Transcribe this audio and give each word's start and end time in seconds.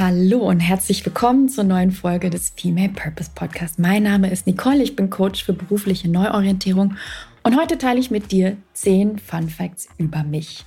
Hallo 0.00 0.38
und 0.48 0.60
herzlich 0.60 1.04
willkommen 1.04 1.50
zur 1.50 1.64
neuen 1.64 1.90
Folge 1.90 2.30
des 2.30 2.54
Female 2.56 2.88
Purpose 2.88 3.30
Podcast. 3.34 3.78
Mein 3.78 4.04
Name 4.04 4.30
ist 4.30 4.46
Nicole, 4.46 4.82
ich 4.82 4.96
bin 4.96 5.10
Coach 5.10 5.44
für 5.44 5.52
berufliche 5.52 6.08
Neuorientierung 6.08 6.96
und 7.42 7.60
heute 7.60 7.76
teile 7.76 8.00
ich 8.00 8.10
mit 8.10 8.32
dir 8.32 8.56
zehn 8.72 9.18
Fun 9.18 9.50
Facts 9.50 9.90
über 9.98 10.22
mich. 10.22 10.64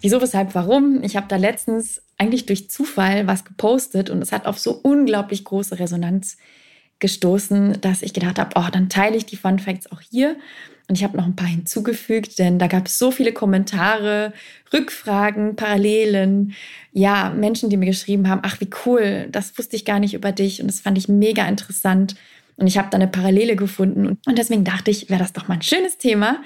Wieso, 0.00 0.22
weshalb, 0.22 0.54
warum? 0.54 1.02
Ich 1.02 1.16
habe 1.16 1.26
da 1.26 1.34
letztens 1.34 2.00
eigentlich 2.16 2.46
durch 2.46 2.70
Zufall 2.70 3.26
was 3.26 3.44
gepostet 3.44 4.08
und 4.08 4.22
es 4.22 4.30
hat 4.30 4.46
auf 4.46 4.60
so 4.60 4.78
unglaublich 4.84 5.42
große 5.42 5.80
Resonanz 5.80 6.36
gestoßen, 6.98 7.80
dass 7.80 8.02
ich 8.02 8.14
gedacht 8.14 8.38
habe, 8.38 8.50
oh, 8.56 8.68
dann 8.72 8.88
teile 8.88 9.16
ich 9.16 9.26
die 9.26 9.36
Fun 9.36 9.58
Facts 9.58 9.90
auch 9.90 10.00
hier. 10.00 10.36
Und 10.88 10.96
ich 10.96 11.04
habe 11.04 11.16
noch 11.16 11.26
ein 11.26 11.34
paar 11.34 11.48
hinzugefügt, 11.48 12.38
denn 12.38 12.58
da 12.58 12.68
gab 12.68 12.86
es 12.86 12.98
so 12.98 13.10
viele 13.10 13.32
Kommentare, 13.32 14.32
Rückfragen, 14.72 15.56
Parallelen. 15.56 16.54
Ja, 16.92 17.30
Menschen, 17.30 17.70
die 17.70 17.76
mir 17.76 17.86
geschrieben 17.86 18.28
haben, 18.28 18.42
ach 18.44 18.60
wie 18.60 18.70
cool, 18.84 19.26
das 19.32 19.58
wusste 19.58 19.74
ich 19.74 19.84
gar 19.84 19.98
nicht 19.98 20.14
über 20.14 20.30
dich 20.30 20.60
und 20.60 20.68
das 20.68 20.80
fand 20.80 20.96
ich 20.96 21.08
mega 21.08 21.46
interessant. 21.48 22.14
Und 22.56 22.68
ich 22.68 22.78
habe 22.78 22.88
da 22.90 22.96
eine 22.96 23.08
Parallele 23.08 23.56
gefunden 23.56 24.18
und 24.24 24.38
deswegen 24.38 24.64
dachte 24.64 24.90
ich, 24.90 25.10
wäre 25.10 25.18
das 25.18 25.32
doch 25.32 25.48
mal 25.48 25.54
ein 25.54 25.62
schönes 25.62 25.98
Thema, 25.98 26.40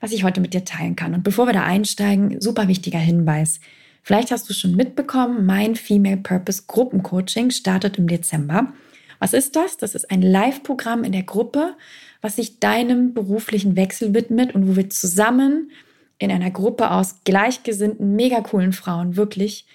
was 0.00 0.12
ich 0.12 0.24
heute 0.24 0.40
mit 0.40 0.52
dir 0.52 0.64
teilen 0.64 0.94
kann. 0.94 1.14
Und 1.14 1.24
bevor 1.24 1.46
wir 1.46 1.54
da 1.54 1.64
einsteigen, 1.64 2.40
super 2.40 2.68
wichtiger 2.68 2.98
Hinweis. 2.98 3.60
Vielleicht 4.02 4.30
hast 4.30 4.48
du 4.48 4.54
schon 4.54 4.76
mitbekommen, 4.76 5.46
mein 5.46 5.74
Female 5.74 6.18
Purpose 6.18 6.64
Gruppencoaching 6.68 7.50
startet 7.50 7.98
im 7.98 8.06
Dezember. 8.06 8.72
Was 9.18 9.32
ist 9.32 9.56
das? 9.56 9.76
Das 9.76 9.94
ist 9.94 10.10
ein 10.10 10.22
Live-Programm 10.22 11.04
in 11.04 11.12
der 11.12 11.22
Gruppe, 11.22 11.76
was 12.20 12.36
sich 12.36 12.60
deinem 12.60 13.14
beruflichen 13.14 13.76
Wechsel 13.76 14.14
widmet 14.14 14.54
und 14.54 14.68
wo 14.68 14.76
wir 14.76 14.90
zusammen 14.90 15.70
in 16.18 16.30
einer 16.30 16.50
Gruppe 16.50 16.90
aus 16.90 17.22
gleichgesinnten, 17.24 18.16
mega 18.16 18.40
coolen 18.40 18.72
Frauen 18.72 19.16
wirklich 19.16 19.66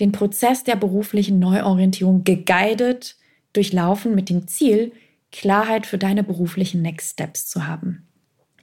den 0.00 0.12
Prozess 0.12 0.64
der 0.64 0.76
beruflichen 0.76 1.38
Neuorientierung 1.38 2.24
geguidet 2.24 3.16
durchlaufen 3.52 4.14
mit 4.14 4.28
dem 4.28 4.48
Ziel, 4.48 4.92
Klarheit 5.30 5.86
für 5.86 5.98
deine 5.98 6.24
beruflichen 6.24 6.82
Next 6.82 7.12
Steps 7.12 7.46
zu 7.48 7.66
haben. 7.66 8.06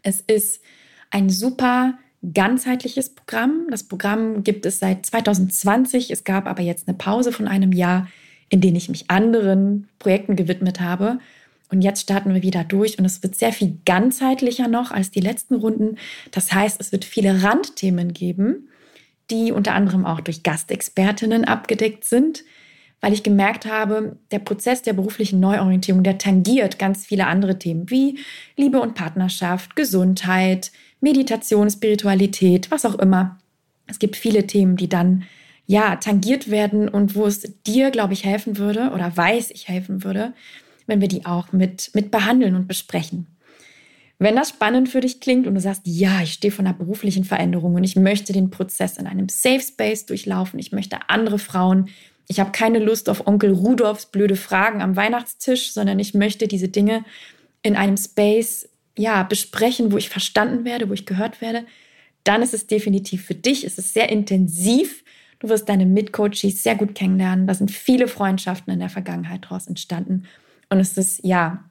Es 0.03 0.21
ist 0.21 0.61
ein 1.09 1.29
super 1.29 1.97
ganzheitliches 2.33 3.15
Programm. 3.15 3.67
Das 3.69 3.83
Programm 3.83 4.43
gibt 4.43 4.65
es 4.65 4.79
seit 4.79 5.05
2020. 5.05 6.11
Es 6.11 6.23
gab 6.23 6.47
aber 6.47 6.61
jetzt 6.61 6.87
eine 6.87 6.97
Pause 6.97 7.31
von 7.31 7.47
einem 7.47 7.71
Jahr, 7.71 8.07
in 8.51 8.61
denen 8.61 8.75
ich 8.75 8.89
mich 8.89 9.09
anderen 9.09 9.87
Projekten 9.97 10.35
gewidmet 10.35 10.79
habe. 10.79 11.17
Und 11.71 11.81
jetzt 11.81 12.01
starten 12.01 12.33
wir 12.33 12.43
wieder 12.43 12.65
durch 12.65 12.99
und 12.99 13.05
es 13.05 13.23
wird 13.23 13.33
sehr 13.33 13.53
viel 13.53 13.77
ganzheitlicher 13.85 14.67
noch 14.67 14.91
als 14.91 15.09
die 15.09 15.21
letzten 15.21 15.55
Runden. 15.55 15.97
Das 16.31 16.51
heißt, 16.51 16.79
es 16.79 16.91
wird 16.91 17.05
viele 17.05 17.43
Randthemen 17.43 18.13
geben, 18.13 18.67
die 19.31 19.53
unter 19.53 19.73
anderem 19.73 20.05
auch 20.05 20.19
durch 20.19 20.43
Gastexpertinnen 20.43 21.45
abgedeckt 21.45 22.03
sind, 22.03 22.43
weil 22.99 23.13
ich 23.13 23.23
gemerkt 23.23 23.65
habe, 23.65 24.17
der 24.31 24.39
Prozess 24.39 24.81
der 24.81 24.93
beruflichen 24.93 25.39
Neuorientierung, 25.39 26.03
der 26.03 26.17
tangiert 26.17 26.77
ganz 26.77 27.05
viele 27.05 27.27
andere 27.27 27.57
Themen 27.57 27.89
wie 27.89 28.19
Liebe 28.57 28.81
und 28.81 28.93
Partnerschaft, 28.93 29.77
Gesundheit, 29.77 30.73
Meditation, 30.99 31.69
Spiritualität, 31.69 32.69
was 32.69 32.85
auch 32.85 32.99
immer. 32.99 33.39
Es 33.87 33.97
gibt 33.97 34.17
viele 34.17 34.45
Themen, 34.45 34.75
die 34.75 34.89
dann 34.89 35.23
ja 35.67 35.95
tangiert 35.95 36.49
werden 36.49 36.89
und 36.89 37.15
wo 37.15 37.25
es 37.25 37.41
dir, 37.65 37.91
glaube 37.91 38.13
ich, 38.13 38.25
helfen 38.25 38.57
würde 38.57 38.91
oder 38.93 39.15
weiß 39.15 39.51
ich 39.51 39.67
helfen 39.67 40.03
würde, 40.03 40.33
wenn 40.87 41.01
wir 41.01 41.07
die 41.07 41.25
auch 41.25 41.51
mit, 41.51 41.91
mit 41.93 42.11
behandeln 42.11 42.55
und 42.55 42.67
besprechen. 42.67 43.27
Wenn 44.19 44.35
das 44.35 44.49
spannend 44.49 44.89
für 44.89 45.01
dich 45.01 45.19
klingt 45.19 45.47
und 45.47 45.55
du 45.55 45.61
sagst, 45.61 45.81
ja, 45.85 46.21
ich 46.21 46.33
stehe 46.33 46.51
vor 46.51 46.63
einer 46.63 46.75
beruflichen 46.75 47.23
Veränderung 47.23 47.73
und 47.75 47.83
ich 47.83 47.95
möchte 47.95 48.33
den 48.33 48.51
Prozess 48.51 48.97
in 48.97 49.07
einem 49.07 49.29
Safe 49.29 49.61
Space 49.61 50.05
durchlaufen, 50.05 50.59
ich 50.59 50.71
möchte 50.71 51.09
andere 51.09 51.39
Frauen, 51.39 51.89
ich 52.27 52.39
habe 52.39 52.51
keine 52.51 52.79
Lust 52.79 53.09
auf 53.09 53.25
Onkel 53.25 53.51
Rudolfs 53.51 54.05
blöde 54.05 54.35
Fragen 54.35 54.81
am 54.81 54.95
Weihnachtstisch, 54.95 55.73
sondern 55.73 55.99
ich 55.99 56.13
möchte 56.13 56.47
diese 56.47 56.69
Dinge 56.69 57.03
in 57.63 57.75
einem 57.75 57.97
Space 57.97 58.69
ja, 58.97 59.23
besprechen, 59.23 59.91
wo 59.91 59.97
ich 59.97 60.09
verstanden 60.09 60.65
werde, 60.65 60.89
wo 60.89 60.93
ich 60.93 61.05
gehört 61.05 61.41
werde, 61.41 61.65
dann 62.23 62.41
ist 62.41 62.53
es 62.53 62.67
definitiv 62.67 63.25
für 63.25 63.35
dich. 63.35 63.63
Es 63.63 63.77
ist 63.77 63.93
sehr 63.93 64.09
intensiv. 64.09 65.03
Du 65.41 65.49
wirst 65.49 65.67
deine 65.67 65.87
Mitcoaches 65.87 66.61
sehr 66.61 66.75
gut 66.75 66.93
kennenlernen. 66.93 67.47
Da 67.47 67.55
sind 67.55 67.71
viele 67.71 68.07
Freundschaften 68.07 68.71
in 68.71 68.79
der 68.79 68.89
Vergangenheit 68.89 69.45
daraus 69.45 69.65
entstanden. 69.65 70.25
Und 70.69 70.79
es 70.79 70.95
ist 70.97 71.25
ja 71.25 71.63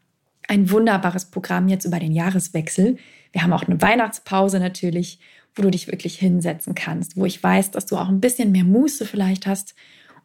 ein 0.49 0.73
wunderbares 0.73 1.27
Programm 1.27 1.69
jetzt 1.69 1.85
über 1.85 2.01
den 2.01 2.11
Jahreswechsel. 2.11 2.97
Wir 3.31 3.43
haben 3.45 3.53
auch 3.53 3.63
eine 3.63 3.81
Weihnachtspause 3.81 4.59
natürlich, 4.59 5.21
wo 5.55 5.63
du 5.63 5.71
dich 5.71 5.87
wirklich 5.87 6.19
hinsetzen 6.19 6.75
kannst, 6.75 7.17
wo 7.17 7.25
ich 7.27 7.41
weiß, 7.41 7.71
dass 7.71 7.87
du 7.87 7.97
auch 7.97 8.09
ein 8.09 8.21
bisschen 8.21 8.51
mehr 8.51 8.65
Muße 8.65 9.07
vielleicht 9.07 9.47
hast, 9.47 9.77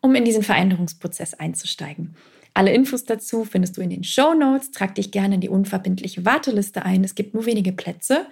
um 0.01 0.15
in 0.15 0.25
diesen 0.25 0.41
Veränderungsprozess 0.41 1.35
einzusteigen. 1.35 2.15
Alle 2.55 2.73
Infos 2.73 3.03
dazu 3.03 3.45
findest 3.45 3.77
du 3.77 3.81
in 3.81 3.91
den 3.91 4.03
Show 4.03 4.33
Notes. 4.33 4.71
Trag 4.71 4.95
dich 4.95 5.11
gerne 5.11 5.35
in 5.35 5.41
die 5.41 5.49
unverbindliche 5.49 6.25
Warteliste 6.25 6.83
ein. 6.83 7.03
Es 7.03 7.13
gibt 7.13 7.35
nur 7.35 7.45
wenige 7.45 7.73
Plätze. 7.73 8.25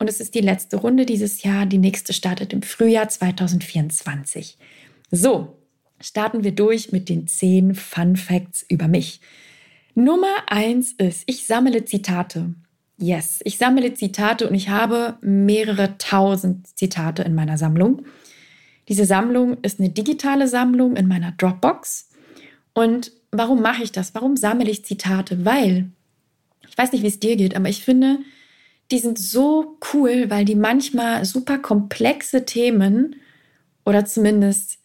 Und 0.00 0.08
es 0.08 0.18
ist 0.18 0.34
die 0.34 0.40
letzte 0.40 0.78
Runde 0.78 1.04
dieses 1.04 1.42
Jahr. 1.42 1.66
Die 1.66 1.78
nächste 1.78 2.14
startet 2.14 2.54
im 2.54 2.62
Frühjahr 2.62 3.08
2024. 3.08 4.56
So, 5.10 5.58
starten 6.00 6.42
wir 6.42 6.52
durch 6.52 6.90
mit 6.90 7.10
den 7.10 7.26
zehn 7.26 7.74
Fun 7.74 8.16
Facts 8.16 8.64
über 8.66 8.88
mich. 8.88 9.20
Nummer 9.94 10.34
eins 10.46 10.92
ist, 10.92 11.24
ich 11.26 11.46
sammle 11.46 11.84
Zitate. 11.84 12.54
Yes, 12.96 13.40
ich 13.44 13.58
sammle 13.58 13.92
Zitate 13.92 14.48
und 14.48 14.54
ich 14.54 14.70
habe 14.70 15.18
mehrere 15.20 15.98
tausend 15.98 16.66
Zitate 16.78 17.22
in 17.22 17.34
meiner 17.34 17.58
Sammlung. 17.58 18.06
Diese 18.88 19.04
Sammlung 19.04 19.58
ist 19.60 19.80
eine 19.80 19.90
digitale 19.90 20.48
Sammlung 20.48 20.96
in 20.96 21.08
meiner 21.08 21.32
Dropbox. 21.32 22.08
Und 22.72 23.12
warum 23.32 23.60
mache 23.60 23.82
ich 23.82 23.92
das? 23.92 24.14
Warum 24.14 24.38
sammle 24.38 24.70
ich 24.70 24.82
Zitate? 24.82 25.44
Weil, 25.44 25.90
ich 26.66 26.78
weiß 26.78 26.92
nicht, 26.92 27.02
wie 27.02 27.08
es 27.08 27.20
dir 27.20 27.36
geht, 27.36 27.54
aber 27.54 27.68
ich 27.68 27.84
finde, 27.84 28.20
die 28.90 28.98
sind 28.98 29.18
so 29.18 29.76
cool, 29.92 30.30
weil 30.30 30.44
die 30.44 30.56
manchmal 30.56 31.24
super 31.24 31.58
komplexe 31.58 32.44
Themen 32.44 33.16
oder 33.84 34.04
zumindest 34.04 34.78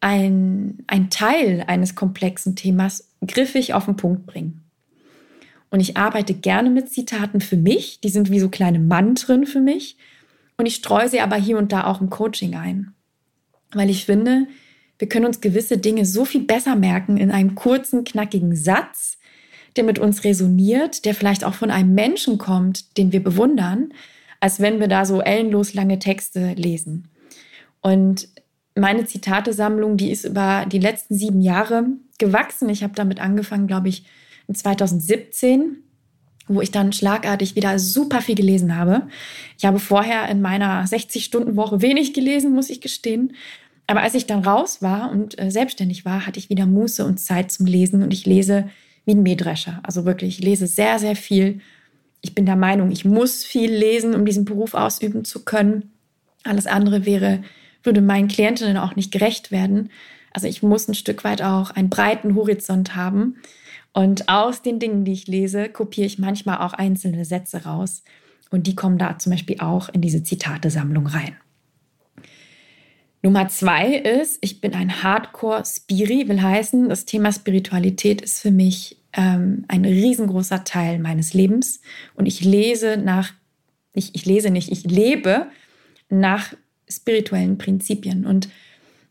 ein, 0.00 0.84
ein 0.86 1.10
Teil 1.10 1.64
eines 1.66 1.94
komplexen 1.94 2.56
Themas 2.56 3.10
griffig 3.26 3.74
auf 3.74 3.86
den 3.86 3.96
Punkt 3.96 4.26
bringen. 4.26 4.62
Und 5.70 5.80
ich 5.80 5.96
arbeite 5.96 6.34
gerne 6.34 6.70
mit 6.70 6.90
Zitaten 6.90 7.40
für 7.40 7.56
mich. 7.56 8.00
Die 8.00 8.08
sind 8.08 8.30
wie 8.30 8.40
so 8.40 8.48
kleine 8.48 8.78
Mantren 8.78 9.46
für 9.46 9.60
mich. 9.60 9.96
Und 10.56 10.66
ich 10.66 10.76
streue 10.76 11.08
sie 11.08 11.20
aber 11.20 11.36
hier 11.36 11.58
und 11.58 11.72
da 11.72 11.84
auch 11.84 12.00
im 12.00 12.10
Coaching 12.10 12.54
ein. 12.54 12.94
Weil 13.72 13.90
ich 13.90 14.06
finde, 14.06 14.46
wir 14.98 15.08
können 15.08 15.26
uns 15.26 15.40
gewisse 15.40 15.78
Dinge 15.78 16.06
so 16.06 16.24
viel 16.24 16.42
besser 16.42 16.74
merken 16.74 17.16
in 17.18 17.30
einem 17.30 17.54
kurzen, 17.54 18.04
knackigen 18.04 18.56
Satz, 18.56 19.17
der 19.76 19.84
mit 19.84 19.98
uns 19.98 20.24
resoniert, 20.24 21.04
der 21.04 21.14
vielleicht 21.14 21.44
auch 21.44 21.54
von 21.54 21.70
einem 21.70 21.94
Menschen 21.94 22.38
kommt, 22.38 22.96
den 22.96 23.12
wir 23.12 23.22
bewundern, 23.22 23.92
als 24.40 24.60
wenn 24.60 24.80
wir 24.80 24.88
da 24.88 25.04
so 25.04 25.20
ellenlos 25.20 25.74
lange 25.74 25.98
Texte 25.98 26.54
lesen. 26.54 27.08
Und 27.80 28.28
meine 28.74 29.04
Zitatesammlung, 29.04 29.96
die 29.96 30.10
ist 30.10 30.24
über 30.24 30.66
die 30.66 30.78
letzten 30.78 31.14
sieben 31.14 31.40
Jahre 31.40 31.86
gewachsen. 32.18 32.68
Ich 32.68 32.82
habe 32.82 32.94
damit 32.94 33.20
angefangen, 33.20 33.66
glaube 33.66 33.88
ich, 33.88 34.04
in 34.46 34.54
2017, 34.54 35.78
wo 36.46 36.60
ich 36.60 36.70
dann 36.70 36.92
schlagartig 36.92 37.56
wieder 37.56 37.78
super 37.78 38.22
viel 38.22 38.34
gelesen 38.34 38.76
habe. 38.76 39.08
Ich 39.58 39.64
habe 39.64 39.78
vorher 39.78 40.28
in 40.28 40.40
meiner 40.40 40.84
60-Stunden-Woche 40.84 41.82
wenig 41.82 42.14
gelesen, 42.14 42.54
muss 42.54 42.70
ich 42.70 42.80
gestehen. 42.80 43.34
Aber 43.86 44.02
als 44.02 44.14
ich 44.14 44.26
dann 44.26 44.44
raus 44.44 44.82
war 44.82 45.10
und 45.10 45.38
äh, 45.40 45.50
selbstständig 45.50 46.04
war, 46.04 46.26
hatte 46.26 46.38
ich 46.38 46.50
wieder 46.50 46.66
Muße 46.66 47.04
und 47.04 47.18
Zeit 47.18 47.50
zum 47.50 47.66
Lesen 47.66 48.02
und 48.02 48.12
ich 48.12 48.26
lese 48.26 48.68
wie 49.08 49.14
ein 49.14 49.22
Mähdrescher. 49.22 49.80
Also 49.82 50.04
wirklich, 50.04 50.38
ich 50.38 50.44
lese 50.44 50.66
sehr, 50.66 50.98
sehr 50.98 51.16
viel. 51.16 51.60
Ich 52.20 52.34
bin 52.34 52.44
der 52.44 52.56
Meinung, 52.56 52.90
ich 52.90 53.06
muss 53.06 53.42
viel 53.42 53.72
lesen, 53.72 54.14
um 54.14 54.26
diesen 54.26 54.44
Beruf 54.44 54.74
ausüben 54.74 55.24
zu 55.24 55.44
können. 55.44 55.90
Alles 56.44 56.66
andere 56.66 57.06
wäre 57.06 57.40
würde 57.82 58.02
meinen 58.02 58.28
Klientinnen 58.28 58.76
auch 58.76 58.96
nicht 58.96 59.10
gerecht 59.10 59.50
werden. 59.50 59.90
Also 60.32 60.46
ich 60.46 60.62
muss 60.62 60.88
ein 60.88 60.94
Stück 60.94 61.24
weit 61.24 61.40
auch 61.40 61.70
einen 61.70 61.88
breiten 61.88 62.34
Horizont 62.34 62.96
haben. 62.96 63.36
Und 63.94 64.28
aus 64.28 64.60
den 64.60 64.78
Dingen, 64.78 65.06
die 65.06 65.12
ich 65.12 65.26
lese, 65.26 65.70
kopiere 65.70 66.06
ich 66.06 66.18
manchmal 66.18 66.58
auch 66.58 66.74
einzelne 66.74 67.24
Sätze 67.24 67.64
raus. 67.64 68.02
Und 68.50 68.66
die 68.66 68.74
kommen 68.74 68.98
da 68.98 69.18
zum 69.18 69.32
Beispiel 69.32 69.60
auch 69.60 69.88
in 69.88 70.02
diese 70.02 70.22
Zitatesammlung 70.22 71.06
rein. 71.06 71.34
Nummer 73.22 73.48
zwei 73.48 73.94
ist, 73.94 74.38
ich 74.42 74.60
bin 74.60 74.74
ein 74.74 75.02
Hardcore-Spiri, 75.02 76.28
will 76.28 76.42
heißen, 76.42 76.90
das 76.90 77.06
Thema 77.06 77.32
Spiritualität 77.32 78.20
ist 78.20 78.40
für 78.40 78.50
mich 78.50 78.97
ähm, 79.18 79.64
ein 79.66 79.84
riesengroßer 79.84 80.62
Teil 80.62 81.00
meines 81.00 81.34
Lebens. 81.34 81.80
Und 82.14 82.26
ich 82.26 82.42
lese 82.44 82.96
nach, 82.96 83.32
ich, 83.92 84.14
ich 84.14 84.24
lese 84.24 84.50
nicht, 84.50 84.70
ich 84.70 84.84
lebe 84.84 85.48
nach 86.08 86.54
spirituellen 86.88 87.58
Prinzipien. 87.58 88.24
Und 88.24 88.48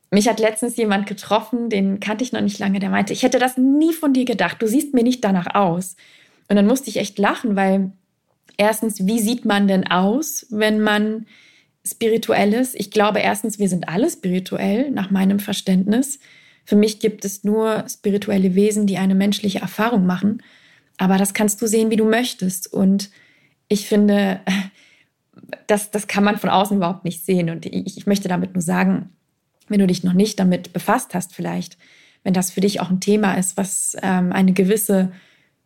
mich 0.09 0.29
hat 0.29 0.39
letztens 0.39 0.77
jemand 0.77 1.07
getroffen, 1.07 1.69
den 1.69 1.99
kannte 1.99 2.23
ich 2.23 2.31
noch 2.31 2.41
nicht 2.41 2.57
lange, 2.57 2.79
der 2.79 2.89
meinte, 2.89 3.11
ich 3.11 3.23
hätte 3.23 3.37
das 3.37 3.57
nie 3.57 3.93
von 3.93 4.13
dir 4.13 4.23
gedacht, 4.23 4.61
du 4.61 4.67
siehst 4.67 4.93
mir 4.93 5.03
nicht 5.03 5.23
danach 5.25 5.53
aus. 5.53 5.97
Und 6.47 6.55
dann 6.55 6.65
musste 6.65 6.89
ich 6.89 6.97
echt 6.97 7.19
lachen, 7.19 7.57
weil 7.57 7.91
erstens, 8.55 9.05
wie 9.05 9.19
sieht 9.19 9.43
man 9.43 9.67
denn 9.67 9.85
aus, 9.87 10.47
wenn 10.49 10.79
man 10.79 11.25
spirituell 11.85 12.53
ist? 12.53 12.75
Ich 12.75 12.91
glaube 12.91 13.19
erstens, 13.19 13.59
wir 13.59 13.67
sind 13.67 13.89
alle 13.89 14.09
spirituell, 14.09 14.89
nach 14.89 15.11
meinem 15.11 15.39
Verständnis. 15.39 16.19
Für 16.67 16.75
mich 16.75 16.99
gibt 16.99 17.23
es 17.23 17.45
nur 17.45 17.85
spirituelle 17.87 18.53
Wesen, 18.53 18.87
die 18.87 18.97
eine 18.97 19.15
menschliche 19.15 19.59
Erfahrung 19.59 20.05
machen. 20.05 20.43
Aber 20.97 21.17
das 21.17 21.33
kannst 21.33 21.61
du 21.61 21.65
sehen, 21.65 21.91
wie 21.91 21.95
du 21.95 22.03
möchtest. 22.03 22.67
Und 22.73 23.09
ich 23.69 23.87
finde, 23.87 24.41
das, 25.67 25.91
das 25.91 26.07
kann 26.07 26.25
man 26.25 26.37
von 26.37 26.49
außen 26.49 26.75
überhaupt 26.75 27.05
nicht 27.05 27.23
sehen. 27.23 27.49
Und 27.49 27.65
ich, 27.65 27.97
ich 27.97 28.05
möchte 28.05 28.27
damit 28.27 28.53
nur 28.53 28.61
sagen, 28.61 29.11
wenn 29.69 29.79
du 29.79 29.87
dich 29.87 30.03
noch 30.03 30.11
nicht 30.11 30.41
damit 30.41 30.73
befasst 30.73 31.13
hast, 31.13 31.33
vielleicht, 31.33 31.77
wenn 32.25 32.33
das 32.33 32.51
für 32.51 32.59
dich 32.59 32.81
auch 32.81 32.89
ein 32.89 32.99
Thema 32.99 33.35
ist, 33.35 33.55
was 33.55 33.95
ähm, 34.01 34.33
eine 34.33 34.51
gewisse 34.51 35.13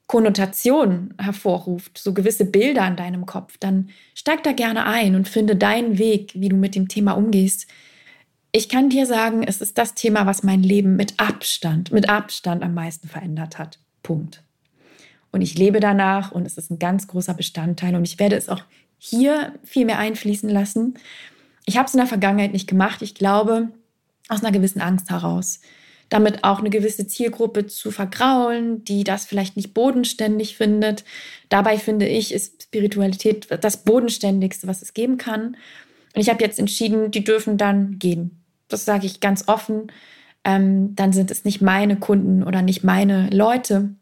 Konnotation 0.05 1.15
hervorruft, 1.17 1.97
so 1.97 2.13
gewisse 2.13 2.45
Bilder 2.45 2.85
in 2.85 2.95
deinem 2.95 3.25
Kopf, 3.25 3.57
dann 3.59 3.89
steig 4.13 4.43
da 4.43 4.51
gerne 4.51 4.85
ein 4.85 5.15
und 5.15 5.27
finde 5.27 5.55
deinen 5.55 5.97
Weg, 5.97 6.33
wie 6.35 6.49
du 6.49 6.57
mit 6.57 6.75
dem 6.75 6.89
Thema 6.89 7.13
umgehst. 7.13 7.65
Ich 8.51 8.67
kann 8.67 8.89
dir 8.89 9.05
sagen, 9.05 9.43
es 9.43 9.61
ist 9.61 9.77
das 9.77 9.93
Thema, 9.93 10.25
was 10.25 10.43
mein 10.43 10.61
Leben 10.61 10.95
mit 10.95 11.19
Abstand, 11.19 11.91
mit 11.91 12.09
Abstand 12.09 12.63
am 12.63 12.73
meisten 12.73 13.07
verändert 13.07 13.57
hat. 13.57 13.79
Punkt. 14.03 14.43
Und 15.31 15.41
ich 15.41 15.57
lebe 15.57 15.79
danach 15.79 16.31
und 16.31 16.45
es 16.45 16.57
ist 16.57 16.69
ein 16.69 16.79
ganz 16.79 17.07
großer 17.07 17.33
Bestandteil 17.33 17.95
und 17.95 18.03
ich 18.03 18.19
werde 18.19 18.35
es 18.35 18.49
auch 18.49 18.63
hier 18.97 19.53
viel 19.63 19.85
mehr 19.85 19.99
einfließen 19.99 20.49
lassen. 20.49 20.95
Ich 21.65 21.77
habe 21.77 21.87
es 21.87 21.93
in 21.93 21.99
der 21.99 22.07
Vergangenheit 22.07 22.51
nicht 22.51 22.67
gemacht. 22.67 23.01
Ich 23.01 23.15
glaube, 23.15 23.69
aus 24.27 24.43
einer 24.43 24.51
gewissen 24.51 24.81
Angst 24.81 25.09
heraus 25.09 25.61
damit 26.11 26.43
auch 26.43 26.59
eine 26.59 26.69
gewisse 26.69 27.07
Zielgruppe 27.07 27.67
zu 27.67 27.89
vergraulen, 27.89 28.83
die 28.83 29.05
das 29.05 29.25
vielleicht 29.25 29.55
nicht 29.55 29.73
bodenständig 29.73 30.57
findet. 30.57 31.05
Dabei 31.47 31.77
finde 31.77 32.05
ich, 32.05 32.33
ist 32.33 32.63
Spiritualität 32.63 33.47
das 33.61 33.85
Bodenständigste, 33.85 34.67
was 34.67 34.81
es 34.81 34.93
geben 34.93 35.17
kann. 35.17 35.55
Und 36.13 36.21
ich 36.21 36.29
habe 36.29 36.43
jetzt 36.43 36.59
entschieden, 36.59 37.11
die 37.11 37.23
dürfen 37.23 37.57
dann 37.57 37.97
gehen. 37.97 38.40
Das 38.71 38.85
sage 38.85 39.05
ich 39.05 39.19
ganz 39.19 39.47
offen. 39.47 39.91
Ähm, 40.43 40.95
dann 40.95 41.13
sind 41.13 41.31
es 41.31 41.45
nicht 41.45 41.61
meine 41.61 41.97
Kunden 41.97 42.43
oder 42.43 42.61
nicht 42.61 42.83
meine 42.83 43.29
Leute. 43.29 43.95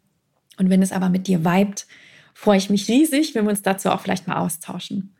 Und 0.57 0.69
wenn 0.69 0.81
es 0.81 0.91
aber 0.91 1.09
mit 1.09 1.27
dir 1.27 1.43
vibet, 1.43 1.85
freue 2.33 2.57
ich 2.57 2.69
mich 2.69 2.87
riesig, 2.87 3.35
wenn 3.35 3.45
wir 3.45 3.51
uns 3.51 3.61
dazu 3.61 3.89
auch 3.89 4.01
vielleicht 4.01 4.27
mal 4.27 4.37
austauschen. 4.37 5.15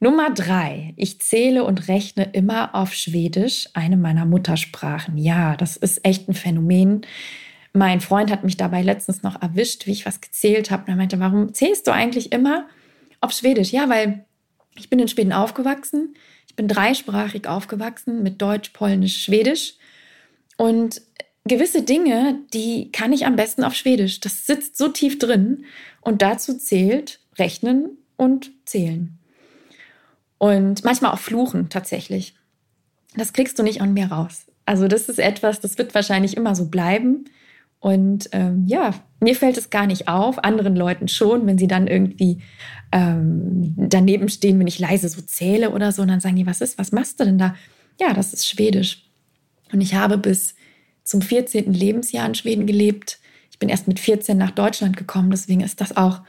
Nummer 0.00 0.30
drei. 0.30 0.94
Ich 0.96 1.20
zähle 1.20 1.62
und 1.64 1.88
rechne 1.88 2.30
immer 2.32 2.74
auf 2.74 2.94
Schwedisch, 2.94 3.68
eine 3.74 3.98
meiner 3.98 4.24
Muttersprachen. 4.24 5.18
Ja, 5.18 5.56
das 5.56 5.76
ist 5.76 6.04
echt 6.04 6.28
ein 6.28 6.34
Phänomen. 6.34 7.02
Mein 7.72 8.00
Freund 8.00 8.30
hat 8.30 8.42
mich 8.42 8.56
dabei 8.56 8.82
letztens 8.82 9.22
noch 9.22 9.40
erwischt, 9.40 9.86
wie 9.86 9.92
ich 9.92 10.06
was 10.06 10.20
gezählt 10.20 10.70
habe. 10.70 10.84
Und 10.84 10.88
er 10.88 10.96
meinte, 10.96 11.20
warum 11.20 11.52
zählst 11.52 11.86
du 11.86 11.92
eigentlich 11.92 12.32
immer 12.32 12.66
auf 13.20 13.32
Schwedisch? 13.32 13.72
Ja, 13.72 13.88
weil 13.88 14.24
ich 14.74 14.88
bin 14.88 14.98
in 14.98 15.08
Schweden 15.08 15.32
aufgewachsen. 15.32 16.14
Ich 16.50 16.56
bin 16.56 16.66
dreisprachig 16.66 17.46
aufgewachsen 17.46 18.24
mit 18.24 18.42
Deutsch, 18.42 18.70
Polnisch, 18.70 19.22
Schwedisch. 19.22 19.74
Und 20.56 21.00
gewisse 21.44 21.82
Dinge, 21.82 22.40
die 22.52 22.90
kann 22.90 23.12
ich 23.12 23.24
am 23.24 23.36
besten 23.36 23.62
auf 23.62 23.74
Schwedisch. 23.74 24.18
Das 24.18 24.48
sitzt 24.48 24.76
so 24.76 24.88
tief 24.88 25.20
drin. 25.20 25.64
Und 26.00 26.22
dazu 26.22 26.58
zählt 26.58 27.20
Rechnen 27.38 27.98
und 28.16 28.50
Zählen. 28.64 29.16
Und 30.38 30.82
manchmal 30.82 31.12
auch 31.12 31.20
fluchen 31.20 31.68
tatsächlich. 31.68 32.34
Das 33.14 33.32
kriegst 33.32 33.56
du 33.60 33.62
nicht 33.62 33.80
an 33.80 33.94
mir 33.94 34.10
raus. 34.10 34.46
Also 34.66 34.88
das 34.88 35.08
ist 35.08 35.20
etwas, 35.20 35.60
das 35.60 35.78
wird 35.78 35.94
wahrscheinlich 35.94 36.36
immer 36.36 36.56
so 36.56 36.66
bleiben. 36.66 37.26
Und 37.80 38.28
ähm, 38.32 38.66
ja, 38.66 38.94
mir 39.20 39.34
fällt 39.34 39.56
es 39.56 39.70
gar 39.70 39.86
nicht 39.86 40.06
auf, 40.06 40.44
anderen 40.44 40.76
Leuten 40.76 41.08
schon, 41.08 41.46
wenn 41.46 41.58
sie 41.58 41.66
dann 41.66 41.86
irgendwie 41.86 42.42
ähm, 42.92 43.74
daneben 43.76 44.28
stehen, 44.28 44.58
wenn 44.58 44.66
ich 44.66 44.78
leise 44.78 45.08
so 45.08 45.22
zähle 45.22 45.70
oder 45.70 45.90
so, 45.90 46.02
und 46.02 46.08
dann 46.08 46.20
sagen 46.20 46.36
die, 46.36 46.46
was 46.46 46.60
ist, 46.60 46.78
was 46.78 46.92
machst 46.92 47.18
du 47.18 47.24
denn 47.24 47.38
da? 47.38 47.54
Ja, 47.98 48.12
das 48.12 48.34
ist 48.34 48.46
Schwedisch. 48.46 49.06
Und 49.72 49.80
ich 49.80 49.94
habe 49.94 50.18
bis 50.18 50.54
zum 51.04 51.22
14. 51.22 51.72
Lebensjahr 51.72 52.26
in 52.26 52.34
Schweden 52.34 52.66
gelebt. 52.66 53.18
Ich 53.50 53.58
bin 53.58 53.70
erst 53.70 53.88
mit 53.88 53.98
14 53.98 54.36
nach 54.36 54.50
Deutschland 54.50 54.96
gekommen, 54.96 55.30
deswegen 55.30 55.62
ist 55.62 55.80
das 55.80 55.96
auch 55.96 56.20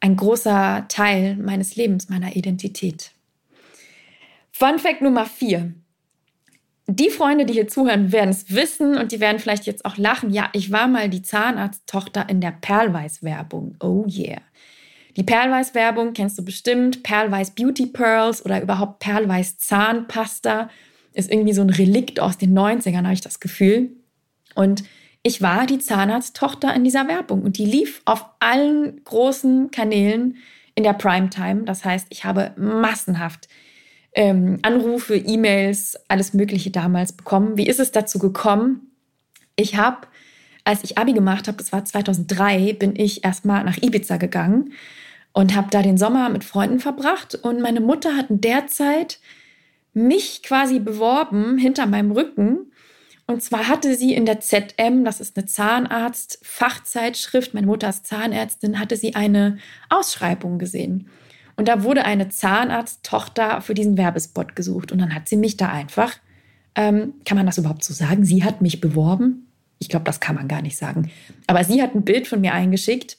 ein 0.00 0.16
großer 0.16 0.86
Teil 0.88 1.36
meines 1.36 1.76
Lebens, 1.76 2.08
meiner 2.08 2.36
Identität. 2.36 3.12
Fun 4.50 4.78
Fact 4.78 5.02
Nummer 5.02 5.26
vier. 5.26 5.74
Die 6.88 7.10
Freunde, 7.10 7.46
die 7.46 7.52
hier 7.52 7.66
zuhören, 7.66 8.12
werden 8.12 8.30
es 8.30 8.54
wissen 8.54 8.96
und 8.96 9.10
die 9.10 9.18
werden 9.18 9.40
vielleicht 9.40 9.66
jetzt 9.66 9.84
auch 9.84 9.96
lachen. 9.96 10.30
Ja, 10.30 10.50
ich 10.52 10.70
war 10.70 10.86
mal 10.86 11.08
die 11.08 11.22
Zahnarzttochter 11.22 12.28
in 12.28 12.40
der 12.40 12.52
Perlweiß-Werbung. 12.52 13.76
Oh 13.80 14.04
yeah. 14.08 14.40
Die 15.16 15.24
Perlweiß-Werbung 15.24 16.12
kennst 16.12 16.38
du 16.38 16.44
bestimmt. 16.44 17.02
Perlweiß 17.02 17.52
Beauty 17.52 17.86
Pearls 17.86 18.44
oder 18.44 18.62
überhaupt 18.62 19.00
Perlweiß 19.00 19.58
Zahnpasta 19.58 20.70
ist 21.12 21.32
irgendwie 21.32 21.54
so 21.54 21.62
ein 21.62 21.70
Relikt 21.70 22.20
aus 22.20 22.38
den 22.38 22.56
90ern, 22.56 23.04
habe 23.04 23.14
ich 23.14 23.20
das 23.20 23.40
Gefühl. 23.40 23.90
Und 24.54 24.84
ich 25.22 25.42
war 25.42 25.66
die 25.66 25.78
Zahnarzttochter 25.78 26.72
in 26.72 26.84
dieser 26.84 27.08
Werbung 27.08 27.42
und 27.42 27.58
die 27.58 27.64
lief 27.64 28.00
auf 28.04 28.26
allen 28.38 29.02
großen 29.02 29.72
Kanälen 29.72 30.36
in 30.76 30.84
der 30.84 30.92
Primetime. 30.92 31.64
Das 31.64 31.84
heißt, 31.84 32.06
ich 32.10 32.24
habe 32.24 32.52
massenhaft 32.56 33.48
ähm, 34.16 34.58
Anrufe, 34.62 35.14
E-Mails, 35.14 35.96
alles 36.08 36.34
Mögliche 36.34 36.70
damals 36.70 37.12
bekommen. 37.12 37.56
Wie 37.56 37.68
ist 37.68 37.78
es 37.78 37.92
dazu 37.92 38.18
gekommen? 38.18 38.90
Ich 39.54 39.76
habe, 39.76 40.08
als 40.64 40.82
ich 40.82 40.98
Abi 40.98 41.12
gemacht 41.12 41.46
habe, 41.46 41.58
das 41.58 41.70
war 41.70 41.84
2003, 41.84 42.72
bin 42.72 42.96
ich 42.96 43.24
erstmal 43.24 43.62
nach 43.62 43.76
Ibiza 43.76 44.16
gegangen 44.16 44.72
und 45.32 45.54
habe 45.54 45.68
da 45.70 45.82
den 45.82 45.98
Sommer 45.98 46.30
mit 46.30 46.44
Freunden 46.44 46.80
verbracht. 46.80 47.34
Und 47.34 47.60
meine 47.60 47.80
Mutter 47.80 48.16
hat 48.16 48.30
in 48.30 48.40
der 48.40 48.66
Zeit 48.68 49.20
mich 49.92 50.42
quasi 50.42 50.78
beworben 50.78 51.58
hinter 51.58 51.86
meinem 51.86 52.10
Rücken. 52.10 52.72
Und 53.26 53.42
zwar 53.42 53.68
hatte 53.68 53.96
sie 53.96 54.14
in 54.14 54.24
der 54.24 54.40
ZM, 54.40 55.04
das 55.04 55.20
ist 55.20 55.36
eine 55.36 55.46
Zahnarzt-Fachzeitschrift, 55.46 57.52
meine 57.52 57.66
Mutter 57.66 57.90
ist 57.90 58.06
Zahnärztin, 58.06 58.78
hatte 58.78 58.96
sie 58.96 59.14
eine 59.14 59.58
Ausschreibung 59.90 60.58
gesehen. 60.58 61.10
Und 61.56 61.68
da 61.68 61.82
wurde 61.82 62.04
eine 62.04 62.28
Zahnarzttochter 62.28 63.60
für 63.62 63.74
diesen 63.74 63.96
Werbespot 63.96 64.54
gesucht. 64.54 64.92
Und 64.92 64.98
dann 64.98 65.14
hat 65.14 65.28
sie 65.28 65.36
mich 65.36 65.56
da 65.56 65.68
einfach, 65.68 66.14
ähm, 66.74 67.14
kann 67.24 67.36
man 67.36 67.46
das 67.46 67.58
überhaupt 67.58 67.82
so 67.82 67.94
sagen? 67.94 68.24
Sie 68.24 68.44
hat 68.44 68.60
mich 68.60 68.80
beworben. 68.80 69.50
Ich 69.78 69.88
glaube, 69.88 70.04
das 70.04 70.20
kann 70.20 70.36
man 70.36 70.48
gar 70.48 70.62
nicht 70.62 70.76
sagen. 70.76 71.10
Aber 71.46 71.64
sie 71.64 71.82
hat 71.82 71.94
ein 71.94 72.04
Bild 72.04 72.28
von 72.28 72.40
mir 72.40 72.52
eingeschickt. 72.52 73.18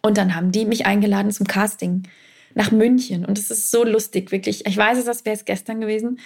Und 0.00 0.16
dann 0.16 0.34
haben 0.34 0.52
die 0.52 0.64
mich 0.64 0.86
eingeladen 0.86 1.30
zum 1.30 1.46
Casting 1.46 2.04
nach 2.54 2.70
München. 2.70 3.24
Und 3.24 3.38
es 3.38 3.50
ist 3.50 3.70
so 3.70 3.84
lustig, 3.84 4.32
wirklich. 4.32 4.66
Ich 4.66 4.76
weiß 4.76 4.98
es, 4.98 5.04
das 5.04 5.24
wäre 5.24 5.36
es 5.36 5.44
gestern 5.44 5.80
gewesen. 5.80 6.18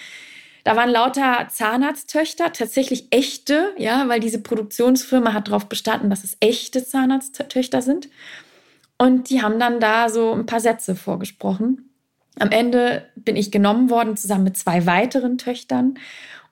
Da 0.65 0.77
waren 0.77 0.91
lauter 0.91 1.49
Zahnarzttöchter, 1.51 2.53
tatsächlich 2.53 3.09
echte, 3.11 3.73
ja, 3.79 4.09
weil 4.09 4.21
diese 4.21 4.41
Produktionsfirma 4.41 5.33
hat 5.33 5.49
darauf 5.49 5.69
bestanden, 5.69 6.09
dass 6.09 6.23
es 6.23 6.37
echte 6.39 6.85
Zahnarzttöchter 6.85 7.83
sind. 7.83 8.09
Und 9.03 9.31
die 9.31 9.43
haben 9.43 9.59
dann 9.59 9.81
da 9.81 10.09
so 10.09 10.33
ein 10.33 10.47
paar 10.47 10.61
Sätze 10.61 10.95
vorgesprochen. 10.95 11.91
Am 12.39 12.53
Ende 12.53 13.05
bin 13.17 13.35
ich 13.35 13.51
genommen 13.51 13.91
worden, 13.91 14.17
zusammen 14.17 14.45
mit 14.45 14.57
zwei 14.57 14.87
weiteren 14.87 15.39
Töchtern. 15.39 15.99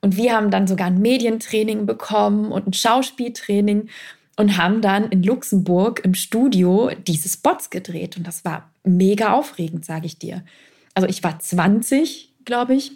Und 0.00 0.16
wir 0.16 0.34
haben 0.34 0.50
dann 0.50 0.66
sogar 0.66 0.88
ein 0.88 0.98
Medientraining 0.98 1.86
bekommen 1.86 2.50
und 2.50 2.66
ein 2.66 2.72
Schauspieltraining 2.72 3.88
und 4.36 4.56
haben 4.56 4.82
dann 4.82 5.10
in 5.10 5.22
Luxemburg 5.22 6.00
im 6.04 6.14
Studio 6.14 6.90
diese 7.06 7.28
Spots 7.28 7.70
gedreht. 7.70 8.16
Und 8.16 8.26
das 8.26 8.44
war 8.44 8.68
mega 8.82 9.32
aufregend, 9.32 9.84
sage 9.84 10.06
ich 10.06 10.18
dir. 10.18 10.42
Also 10.94 11.08
ich 11.08 11.22
war 11.22 11.38
20, 11.38 12.32
glaube 12.44 12.74
ich, 12.74 12.90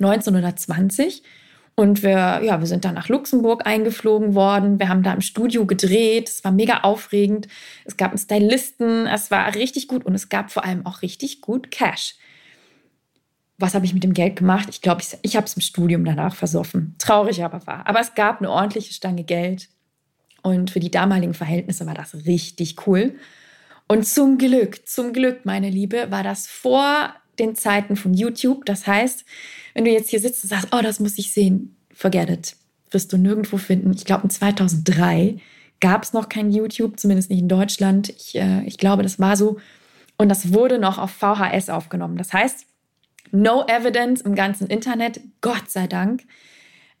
19 0.00 0.34
oder 0.34 0.56
20 0.56 1.22
und 1.80 2.02
wir, 2.02 2.42
ja, 2.42 2.60
wir 2.60 2.66
sind 2.66 2.84
dann 2.84 2.92
nach 2.92 3.08
Luxemburg 3.08 3.66
eingeflogen 3.66 4.34
worden. 4.34 4.78
Wir 4.78 4.90
haben 4.90 5.02
da 5.02 5.14
im 5.14 5.22
Studio 5.22 5.64
gedreht. 5.64 6.28
Es 6.28 6.44
war 6.44 6.52
mega 6.52 6.80
aufregend. 6.80 7.48
Es 7.86 7.96
gab 7.96 8.10
einen 8.10 8.18
Stylisten. 8.18 9.06
Es 9.06 9.30
war 9.30 9.54
richtig 9.54 9.88
gut 9.88 10.04
und 10.04 10.14
es 10.14 10.28
gab 10.28 10.50
vor 10.50 10.66
allem 10.66 10.84
auch 10.84 11.00
richtig 11.00 11.40
gut 11.40 11.70
Cash. 11.70 12.16
Was 13.56 13.74
habe 13.74 13.86
ich 13.86 13.94
mit 13.94 14.04
dem 14.04 14.12
Geld 14.12 14.36
gemacht? 14.36 14.68
Ich 14.68 14.82
glaube, 14.82 15.00
ich, 15.00 15.16
ich 15.22 15.36
habe 15.36 15.46
es 15.46 15.54
im 15.54 15.62
Studium 15.62 16.04
danach 16.04 16.34
versoffen. 16.34 16.96
Traurig 16.98 17.42
aber 17.42 17.66
war. 17.66 17.86
Aber 17.86 18.00
es 18.00 18.14
gab 18.14 18.40
eine 18.40 18.50
ordentliche 18.50 18.92
Stange 18.92 19.24
Geld. 19.24 19.70
Und 20.42 20.70
für 20.70 20.80
die 20.80 20.90
damaligen 20.90 21.32
Verhältnisse 21.32 21.86
war 21.86 21.94
das 21.94 22.26
richtig 22.26 22.86
cool. 22.86 23.14
Und 23.88 24.06
zum 24.06 24.36
Glück, 24.36 24.86
zum 24.86 25.14
Glück, 25.14 25.46
meine 25.46 25.70
Liebe, 25.70 26.10
war 26.10 26.24
das 26.24 26.46
vor 26.46 27.14
den 27.40 27.56
Zeiten 27.56 27.96
von 27.96 28.14
YouTube. 28.14 28.64
Das 28.66 28.86
heißt, 28.86 29.24
wenn 29.74 29.84
du 29.84 29.90
jetzt 29.90 30.10
hier 30.10 30.20
sitzt 30.20 30.44
und 30.44 30.50
sagst, 30.50 30.68
oh, 30.72 30.80
das 30.82 31.00
muss 31.00 31.18
ich 31.18 31.32
sehen, 31.32 31.76
forget 31.92 32.30
it. 32.30 32.56
Wirst 32.90 33.12
du 33.12 33.16
nirgendwo 33.16 33.56
finden. 33.56 33.92
Ich 33.92 34.04
glaube, 34.04 34.24
in 34.24 34.30
2003 34.30 35.38
gab 35.80 36.02
es 36.02 36.12
noch 36.12 36.28
kein 36.28 36.50
YouTube, 36.50 36.98
zumindest 36.98 37.30
nicht 37.30 37.40
in 37.40 37.48
Deutschland. 37.48 38.10
Ich, 38.10 38.34
äh, 38.36 38.62
ich 38.64 38.78
glaube, 38.78 39.02
das 39.02 39.18
war 39.18 39.36
so. 39.36 39.58
Und 40.16 40.28
das 40.28 40.52
wurde 40.52 40.78
noch 40.78 40.98
auf 40.98 41.10
VHS 41.12 41.70
aufgenommen. 41.70 42.18
Das 42.18 42.32
heißt, 42.32 42.66
no 43.32 43.64
evidence 43.66 44.20
im 44.20 44.34
ganzen 44.34 44.66
Internet, 44.66 45.20
Gott 45.40 45.70
sei 45.70 45.86
Dank. 45.86 46.24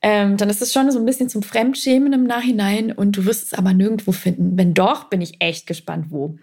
Ähm, 0.02 0.38
dann 0.38 0.48
ist 0.48 0.62
es 0.62 0.72
schon 0.72 0.90
so 0.90 0.98
ein 0.98 1.04
bisschen 1.04 1.28
zum 1.28 1.42
Fremdschämen 1.42 2.12
im 2.14 2.24
Nachhinein 2.24 2.90
und 2.90 3.16
du 3.16 3.26
wirst 3.26 3.42
es 3.44 3.54
aber 3.54 3.74
nirgendwo 3.74 4.12
finden. 4.12 4.56
Wenn 4.56 4.72
doch, 4.72 5.10
bin 5.10 5.20
ich 5.20 5.42
echt 5.42 5.66
gespannt, 5.66 6.06
wo. 6.08 6.38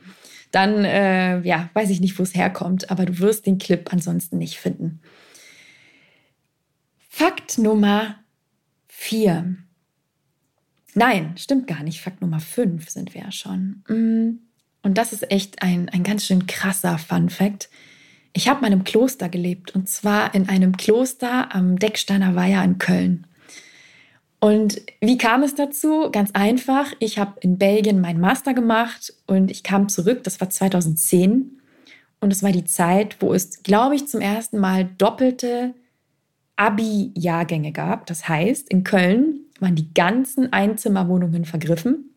Dann, 0.51 0.85
äh, 0.85 1.41
ja, 1.41 1.69
weiß 1.73 1.89
ich 1.89 1.99
nicht, 1.99 2.17
wo 2.17 2.23
es 2.23 2.35
herkommt, 2.35 2.89
aber 2.89 3.05
du 3.05 3.19
wirst 3.19 3.45
den 3.45 3.57
Clip 3.57 3.91
ansonsten 3.91 4.37
nicht 4.37 4.57
finden. 4.57 5.01
Fakt 7.09 7.57
Nummer 7.57 8.15
vier. 8.87 9.57
Nein, 10.93 11.35
stimmt 11.37 11.67
gar 11.67 11.83
nicht. 11.83 12.01
Fakt 12.01 12.21
Nummer 12.21 12.39
5 12.39 12.89
sind 12.89 13.13
wir 13.13 13.21
ja 13.21 13.31
schon. 13.31 13.83
Mm. 13.87 14.39
Und 14.81 14.97
das 14.97 15.13
ist 15.13 15.31
echt 15.31 15.61
ein, 15.61 15.89
ein 15.89 16.03
ganz 16.03 16.25
schön 16.25 16.47
krasser 16.47 16.97
Fun 16.97 17.29
Fact. 17.29 17.69
Ich 18.33 18.47
habe 18.47 18.61
mal 18.61 18.71
im 18.71 18.83
Kloster 18.83 19.29
gelebt 19.29 19.75
und 19.75 19.89
zwar 19.89 20.33
in 20.33 20.47
einem 20.49 20.77
Kloster 20.77 21.53
am 21.53 21.77
Decksteiner 21.77 22.35
Weiher 22.35 22.63
in 22.63 22.77
Köln. 22.77 23.27
Und 24.39 24.81
wie 25.01 25.17
kam 25.17 25.43
es 25.43 25.55
dazu? 25.55 26.11
Ganz 26.11 26.31
einfach. 26.33 26.93
Ich 26.99 27.17
habe 27.17 27.39
in 27.41 27.57
Belgien 27.57 28.01
meinen 28.01 28.21
Master 28.21 28.53
gemacht 28.53 29.13
und 29.25 29.49
ich 29.49 29.63
kam 29.63 29.89
zurück. 29.89 30.23
Das 30.23 30.39
war 30.39 30.49
2010. 30.49 31.59
Und 32.19 32.31
es 32.31 32.43
war 32.43 32.51
die 32.51 32.65
Zeit, 32.65 33.17
wo 33.19 33.33
es, 33.33 33.63
glaube 33.63 33.95
ich, 33.95 34.07
zum 34.07 34.21
ersten 34.21 34.59
Mal 34.59 34.85
doppelte 34.97 35.73
Abi-Jahrgänge 36.55 37.71
gab. 37.71 38.05
Das 38.07 38.27
heißt, 38.27 38.69
in 38.69 38.83
Köln 38.83 39.41
waren 39.59 39.75
die 39.75 39.93
ganzen 39.93 40.51
Einzimmerwohnungen 40.53 41.45
vergriffen. 41.45 42.11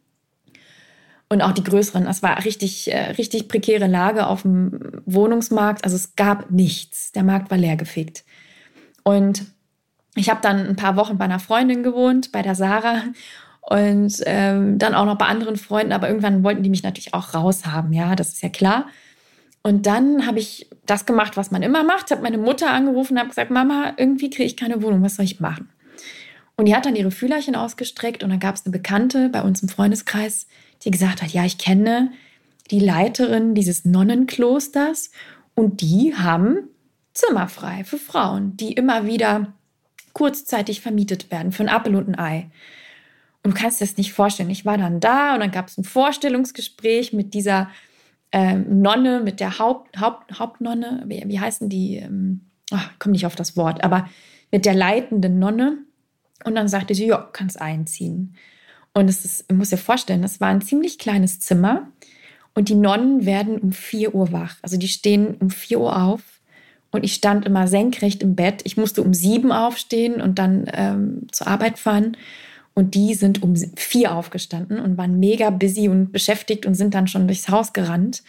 Und 1.28 1.42
auch 1.42 1.52
die 1.52 1.62
größeren. 1.62 2.06
Es 2.06 2.22
war 2.22 2.44
richtig, 2.44 2.92
äh, 2.92 3.12
richtig 3.12 3.48
prekäre 3.48 3.86
Lage 3.86 4.26
auf 4.26 4.42
dem 4.42 5.02
Wohnungsmarkt. 5.06 5.84
Also 5.84 5.96
es 5.96 6.16
gab 6.16 6.50
nichts. 6.50 7.12
Der 7.12 7.22
Markt 7.22 7.50
war 7.50 7.58
leergefegt. 7.58 8.24
Und 9.04 9.46
ich 10.20 10.30
habe 10.30 10.40
dann 10.42 10.66
ein 10.66 10.76
paar 10.76 10.96
Wochen 10.96 11.18
bei 11.18 11.24
einer 11.24 11.38
Freundin 11.38 11.82
gewohnt, 11.82 12.30
bei 12.32 12.42
der 12.42 12.54
Sarah. 12.54 13.02
Und 13.62 14.22
ähm, 14.26 14.78
dann 14.78 14.94
auch 14.94 15.04
noch 15.04 15.18
bei 15.18 15.26
anderen 15.26 15.56
Freunden. 15.56 15.92
Aber 15.92 16.08
irgendwann 16.08 16.42
wollten 16.42 16.62
die 16.62 16.70
mich 16.70 16.82
natürlich 16.82 17.14
auch 17.14 17.34
raushaben. 17.34 17.92
Ja, 17.92 18.16
das 18.16 18.30
ist 18.30 18.42
ja 18.42 18.48
klar. 18.48 18.86
Und 19.62 19.86
dann 19.86 20.26
habe 20.26 20.38
ich 20.38 20.68
das 20.86 21.06
gemacht, 21.06 21.36
was 21.36 21.50
man 21.50 21.62
immer 21.62 21.84
macht. 21.84 22.06
Ich 22.06 22.12
habe 22.12 22.22
meine 22.22 22.38
Mutter 22.38 22.70
angerufen 22.70 23.14
und 23.14 23.18
habe 23.18 23.28
gesagt, 23.28 23.50
Mama, 23.50 23.92
irgendwie 23.96 24.30
kriege 24.30 24.44
ich 24.46 24.56
keine 24.56 24.82
Wohnung. 24.82 25.02
Was 25.02 25.16
soll 25.16 25.24
ich 25.24 25.40
machen? 25.40 25.68
Und 26.56 26.66
die 26.66 26.74
hat 26.74 26.84
dann 26.84 26.96
ihre 26.96 27.10
Fühlerchen 27.10 27.54
ausgestreckt 27.54 28.22
und 28.22 28.30
dann 28.30 28.40
gab 28.40 28.54
es 28.54 28.66
eine 28.66 28.72
Bekannte 28.72 29.30
bei 29.30 29.42
uns 29.42 29.62
im 29.62 29.68
Freundeskreis, 29.68 30.46
die 30.84 30.90
gesagt 30.90 31.22
hat, 31.22 31.30
ja, 31.30 31.44
ich 31.44 31.56
kenne 31.56 32.12
die 32.70 32.80
Leiterin 32.80 33.54
dieses 33.54 33.84
Nonnenklosters 33.84 35.10
und 35.54 35.80
die 35.80 36.14
haben 36.14 36.68
Zimmer 37.14 37.48
frei 37.48 37.84
für 37.84 37.98
Frauen, 37.98 38.56
die 38.56 38.72
immer 38.72 39.06
wieder 39.06 39.54
kurzzeitig 40.12 40.80
vermietet 40.80 41.30
werden 41.30 41.52
für 41.52 41.62
ein 41.62 41.68
Apfel 41.68 41.96
und 41.96 42.08
ein 42.08 42.18
Ei. 42.18 42.50
Und 43.42 43.54
du 43.54 43.60
kannst 43.60 43.80
dir 43.80 43.86
das 43.86 43.96
nicht 43.96 44.12
vorstellen. 44.12 44.50
Ich 44.50 44.64
war 44.64 44.76
dann 44.76 45.00
da 45.00 45.34
und 45.34 45.40
dann 45.40 45.50
gab 45.50 45.68
es 45.68 45.78
ein 45.78 45.84
Vorstellungsgespräch 45.84 47.12
mit 47.12 47.32
dieser 47.34 47.70
ähm, 48.32 48.80
Nonne, 48.80 49.20
mit 49.20 49.40
der 49.40 49.58
Haupt, 49.58 49.98
Haupt, 49.98 50.38
Hauptnonne, 50.38 51.04
wie, 51.06 51.22
wie 51.26 51.40
heißen 51.40 51.68
die? 51.68 51.96
Ähm, 51.96 52.42
komme 52.98 53.12
nicht 53.12 53.26
auf 53.26 53.34
das 53.34 53.56
Wort, 53.56 53.82
aber 53.82 54.08
mit 54.52 54.64
der 54.64 54.74
leitenden 54.74 55.38
Nonne. 55.38 55.78
Und 56.44 56.54
dann 56.54 56.68
sagte 56.68 56.94
sie, 56.94 57.06
ja, 57.06 57.28
kannst 57.32 57.60
einziehen. 57.60 58.36
Und 58.94 59.08
es 59.08 59.24
ist, 59.24 59.52
muss 59.52 59.70
dir 59.70 59.76
vorstellen, 59.76 60.22
das 60.22 60.40
war 60.40 60.48
ein 60.48 60.62
ziemlich 60.62 60.98
kleines 60.98 61.40
Zimmer 61.40 61.88
und 62.54 62.68
die 62.68 62.74
Nonnen 62.74 63.24
werden 63.24 63.58
um 63.58 63.72
4 63.72 64.14
Uhr 64.14 64.32
wach. 64.32 64.56
Also 64.62 64.76
die 64.76 64.88
stehen 64.88 65.36
um 65.36 65.50
4 65.50 65.80
Uhr 65.80 66.02
auf 66.02 66.39
und 66.90 67.04
ich 67.04 67.14
stand 67.14 67.44
immer 67.46 67.68
senkrecht 67.68 68.22
im 68.22 68.34
Bett. 68.34 68.62
Ich 68.64 68.76
musste 68.76 69.02
um 69.02 69.14
7 69.14 69.52
aufstehen 69.52 70.20
und 70.20 70.38
dann 70.38 70.68
ähm, 70.72 71.26
zur 71.30 71.46
Arbeit 71.46 71.78
fahren. 71.78 72.16
Und 72.74 72.94
die 72.94 73.14
sind 73.14 73.42
um 73.42 73.54
4 73.56 74.14
aufgestanden 74.14 74.80
und 74.80 74.96
waren 74.96 75.18
mega 75.18 75.50
busy 75.50 75.88
und 75.88 76.12
beschäftigt 76.12 76.66
und 76.66 76.74
sind 76.74 76.94
dann 76.94 77.08
schon 77.08 77.26
durchs 77.26 77.48
Haus 77.48 77.72
gerannt. 77.72 78.22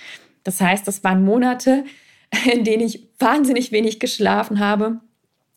Das 0.43 0.61
heißt, 0.61 0.87
das 0.87 1.03
waren 1.03 1.23
Monate, 1.23 1.85
in 2.53 2.63
denen 2.63 2.83
ich 2.83 3.07
wahnsinnig 3.19 3.71
wenig 3.71 3.99
geschlafen 3.99 4.59
habe, 4.59 4.99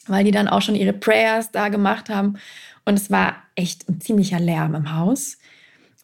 weil 0.06 0.24
die 0.24 0.30
dann 0.30 0.48
auch 0.48 0.62
schon 0.62 0.74
ihre 0.74 0.92
Prayers 0.92 1.50
da 1.50 1.68
gemacht 1.68 2.08
haben 2.08 2.36
und 2.84 2.94
es 2.94 3.10
war 3.10 3.36
echt 3.54 3.88
ein 3.88 4.00
ziemlicher 4.00 4.40
Lärm 4.40 4.74
im 4.74 4.94
Haus. 4.94 5.38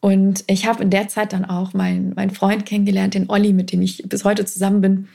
Und 0.00 0.44
ich 0.46 0.66
habe 0.66 0.82
in 0.82 0.90
der 0.90 1.08
Zeit 1.08 1.34
dann 1.34 1.44
auch 1.44 1.74
meinen, 1.74 2.14
meinen 2.14 2.30
Freund 2.30 2.64
kennengelernt, 2.64 3.14
den 3.14 3.28
Olli, 3.28 3.52
mit 3.52 3.70
dem 3.70 3.82
ich 3.82 4.02
bis 4.06 4.24
heute 4.24 4.46
zusammen 4.46 4.80
bin. 4.80 5.08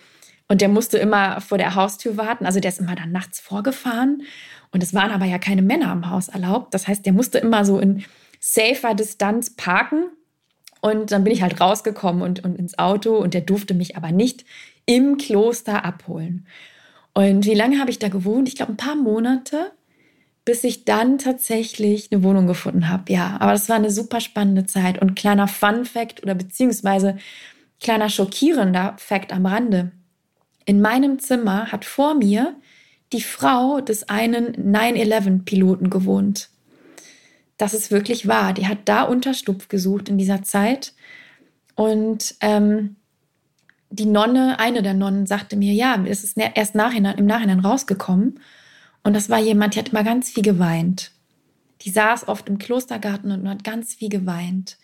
Und 0.47 0.61
der 0.61 0.69
musste 0.69 0.97
immer 0.97 1.41
vor 1.41 1.57
der 1.57 1.75
Haustür 1.75 2.17
warten. 2.17 2.45
Also 2.45 2.59
der 2.59 2.69
ist 2.69 2.79
immer 2.79 2.95
dann 2.95 3.11
nachts 3.11 3.39
vorgefahren. 3.39 4.23
Und 4.71 4.83
es 4.83 4.93
waren 4.93 5.11
aber 5.11 5.25
ja 5.25 5.39
keine 5.39 5.61
Männer 5.61 5.91
im 5.91 6.09
Haus 6.09 6.27
erlaubt. 6.27 6.73
Das 6.73 6.87
heißt, 6.87 7.05
der 7.05 7.13
musste 7.13 7.39
immer 7.39 7.65
so 7.65 7.79
in 7.79 8.03
safer 8.39 8.93
Distanz 8.93 9.55
parken. 9.55 10.05
Und 10.81 11.11
dann 11.11 11.23
bin 11.23 11.33
ich 11.33 11.41
halt 11.41 11.59
rausgekommen 11.59 12.21
und, 12.21 12.43
und 12.43 12.57
ins 12.57 12.77
Auto. 12.77 13.17
Und 13.17 13.33
der 13.33 13.41
durfte 13.41 13.73
mich 13.73 13.97
aber 13.97 14.11
nicht 14.11 14.45
im 14.85 15.17
Kloster 15.17 15.83
abholen. 15.83 16.45
Und 17.13 17.45
wie 17.45 17.55
lange 17.55 17.79
habe 17.79 17.89
ich 17.89 17.97
da 17.97 18.09
gewohnt? 18.09 18.47
Ich 18.47 18.55
glaube, 18.55 18.73
ein 18.73 18.77
paar 18.77 18.95
Monate 18.95 19.71
bis 20.45 20.63
ich 20.63 20.85
dann 20.85 21.17
tatsächlich 21.17 22.11
eine 22.11 22.23
Wohnung 22.23 22.45
gefunden 22.45 22.87
habe. 22.87 23.11
Ja, 23.11 23.37
aber 23.39 23.51
das 23.51 23.67
war 23.67 23.75
eine 23.75 23.89
super 23.89 24.21
spannende 24.21 24.67
Zeit. 24.67 25.01
Und 25.01 25.15
kleiner 25.15 25.47
Fun 25.47 25.85
Fact 25.85 26.21
oder 26.21 26.35
beziehungsweise 26.35 27.17
kleiner 27.81 28.09
schockierender 28.09 28.93
Fact 28.97 29.33
am 29.33 29.47
Rande. 29.47 29.91
In 30.65 30.81
meinem 30.81 31.19
Zimmer 31.19 31.71
hat 31.71 31.85
vor 31.85 32.15
mir 32.15 32.55
die 33.13 33.21
Frau 33.21 33.81
des 33.81 34.09
einen 34.09 34.53
9-11-Piloten 34.55 35.89
gewohnt. 35.89 36.49
Das 37.57 37.73
ist 37.73 37.91
wirklich 37.91 38.27
wahr. 38.27 38.53
Die 38.53 38.67
hat 38.67 38.79
da 38.85 39.03
Unterstupf 39.03 39.69
gesucht 39.69 40.09
in 40.09 40.17
dieser 40.17 40.43
Zeit. 40.43 40.93
Und 41.75 42.35
ähm, 42.41 42.95
die 43.89 44.05
Nonne, 44.05 44.59
eine 44.59 44.81
der 44.81 44.93
Nonnen, 44.93 45.25
sagte 45.25 45.55
mir, 45.55 45.73
ja, 45.73 46.03
es 46.05 46.23
ist 46.23 46.37
erst 46.37 46.75
nachhinein, 46.75 47.17
im 47.17 47.25
Nachhinein 47.25 47.59
rausgekommen. 47.59 48.39
Und 49.03 49.15
das 49.15 49.29
war 49.29 49.39
jemand, 49.39 49.75
die 49.75 49.79
hat 49.79 49.89
immer 49.89 50.03
ganz 50.03 50.31
viel 50.31 50.43
geweint. 50.43 51.11
Die 51.81 51.91
saß 51.91 52.27
oft 52.27 52.49
im 52.49 52.57
Klostergarten 52.57 53.31
und 53.31 53.47
hat 53.47 53.63
ganz 53.63 53.93
viel 53.93 54.09
geweint. 54.09 54.77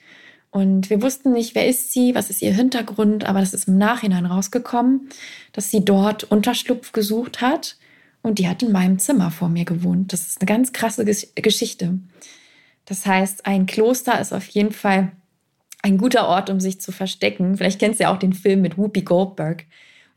Und 0.52 0.90
wir 0.90 1.02
wussten 1.02 1.32
nicht, 1.32 1.56
wer 1.56 1.68
ist 1.68 1.94
sie, 1.94 2.14
was 2.14 2.30
ist 2.30 2.42
ihr 2.42 2.54
Hintergrund, 2.54 3.24
aber 3.24 3.40
das 3.40 3.54
ist 3.54 3.70
im 3.70 3.78
Nachhinein 3.78 4.26
rausgekommen, 4.26 5.10
dass 5.54 5.72
sie 5.72 5.84
dort 5.86 6.26
Unterschlupf 6.26 6.92
gesucht 6.92 7.40
hat 7.40 7.78
und 8.22 8.38
die 8.38 8.50
hat 8.50 8.62
in 8.62 8.74
meinem 8.74 9.00
Zimmer 9.00 9.32
vor 9.32 9.48
mir 9.48 9.64
gewohnt. 9.64 10.12
Das 10.12 10.28
ist 10.28 10.42
eine 10.42 10.48
ganz 10.48 10.74
krasse 10.74 11.06
Geschichte. 11.36 12.00
Das 12.86 13.06
heißt, 13.06 13.46
ein 13.46 13.66
Kloster 13.66 14.20
ist 14.20 14.34
auf 14.34 14.48
jeden 14.50 14.74
Fall 14.74 15.14
ein 15.82 15.98
guter 15.98 16.28
Ort, 16.28 16.50
um 16.50 16.60
sich 16.60 16.82
zu 16.82 16.92
verstecken. 16.92 17.56
Vielleicht 17.56 17.80
kennst 17.80 18.00
du 18.00 18.04
ja 18.04 18.14
auch 18.14 18.20
den 18.20 18.34
Film 18.34 18.62
mit 18.62 18.78
Whoopi 18.78 19.04
Goldberg, 19.04 19.66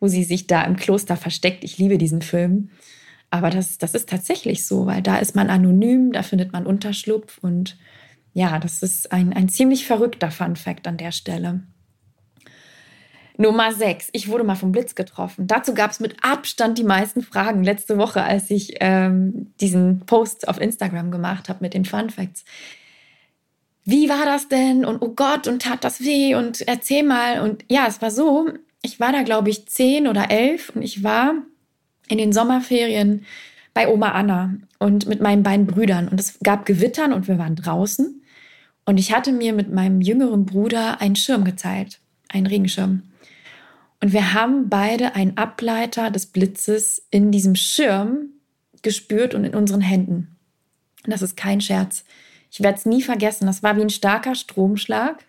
wo 0.00 0.08
sie 0.08 0.24
sich 0.24 0.48
da 0.48 0.62
im 0.64 0.74
Kloster 0.76 1.16
versteckt. 1.16 1.62
Ich 1.62 1.78
liebe 1.78 1.96
diesen 1.96 2.22
Film. 2.22 2.70
Aber 3.30 3.50
das, 3.50 3.78
das 3.78 3.94
ist 3.94 4.08
tatsächlich 4.08 4.66
so, 4.66 4.86
weil 4.86 5.00
da 5.00 5.16
ist 5.16 5.34
man 5.34 5.48
anonym, 5.48 6.12
da 6.12 6.22
findet 6.22 6.52
man 6.52 6.66
Unterschlupf 6.66 7.38
und 7.38 7.76
ja, 8.34 8.58
das 8.58 8.82
ist 8.82 9.12
ein, 9.12 9.32
ein 9.32 9.48
ziemlich 9.48 9.86
verrückter 9.86 10.30
Fun 10.30 10.56
Fact 10.56 10.86
an 10.86 10.96
der 10.96 11.12
Stelle. 11.12 11.62
Nummer 13.36 13.72
6. 13.72 14.10
Ich 14.12 14.28
wurde 14.28 14.44
mal 14.44 14.54
vom 14.54 14.72
Blitz 14.72 14.94
getroffen. 14.94 15.46
Dazu 15.46 15.74
gab 15.74 15.90
es 15.90 16.00
mit 16.00 16.16
Abstand 16.22 16.78
die 16.78 16.84
meisten 16.84 17.22
Fragen 17.22 17.64
letzte 17.64 17.96
Woche, 17.96 18.22
als 18.22 18.50
ich 18.50 18.76
ähm, 18.80 19.52
diesen 19.60 20.00
Post 20.00 20.46
auf 20.48 20.60
Instagram 20.60 21.10
gemacht 21.10 21.48
habe 21.48 21.60
mit 21.62 21.74
den 21.74 21.84
Fun 21.84 22.10
Facts. 22.10 22.44
Wie 23.84 24.08
war 24.08 24.24
das 24.24 24.48
denn? 24.48 24.84
Und 24.84 25.02
oh 25.02 25.14
Gott, 25.14 25.46
und 25.46 25.62
tat 25.62 25.84
das 25.84 26.00
weh? 26.00 26.34
Und 26.34 26.66
erzähl 26.66 27.02
mal. 27.02 27.40
Und 27.40 27.64
ja, 27.68 27.86
es 27.86 28.00
war 28.02 28.10
so, 28.10 28.48
ich 28.82 28.98
war 28.98 29.12
da, 29.12 29.22
glaube 29.22 29.50
ich, 29.50 29.66
zehn 29.66 30.06
oder 30.06 30.30
elf 30.30 30.70
und 30.74 30.82
ich 30.82 31.02
war 31.02 31.34
in 32.08 32.18
den 32.18 32.32
Sommerferien 32.32 33.24
bei 33.74 33.88
Oma 33.88 34.12
Anna 34.12 34.54
und 34.78 35.06
mit 35.06 35.20
meinen 35.20 35.42
beiden 35.42 35.66
Brüdern. 35.66 36.08
Und 36.08 36.20
es 36.20 36.38
gab 36.40 36.66
Gewittern 36.66 37.12
und 37.12 37.26
wir 37.26 37.38
waren 37.38 37.56
draußen. 37.56 38.22
Und 38.84 38.98
ich 38.98 39.12
hatte 39.12 39.32
mir 39.32 39.52
mit 39.52 39.72
meinem 39.72 40.00
jüngeren 40.00 40.44
Bruder 40.44 41.00
einen 41.00 41.16
Schirm 41.16 41.44
geteilt, 41.44 42.00
einen 42.28 42.46
Regenschirm. 42.46 43.02
Und 44.00 44.12
wir 44.12 44.34
haben 44.34 44.68
beide 44.68 45.14
einen 45.14 45.36
Ableiter 45.36 46.10
des 46.10 46.26
Blitzes 46.26 47.02
in 47.10 47.30
diesem 47.30 47.54
Schirm 47.54 48.30
gespürt 48.82 49.34
und 49.34 49.44
in 49.44 49.54
unseren 49.54 49.80
Händen. 49.80 50.36
Und 51.04 51.12
das 51.12 51.22
ist 51.22 51.36
kein 51.36 51.60
Scherz. 51.60 52.04
Ich 52.50 52.60
werde 52.60 52.78
es 52.78 52.86
nie 52.86 53.02
vergessen. 53.02 53.46
Das 53.46 53.62
war 53.62 53.76
wie 53.76 53.82
ein 53.82 53.90
starker 53.90 54.34
Stromschlag. 54.34 55.24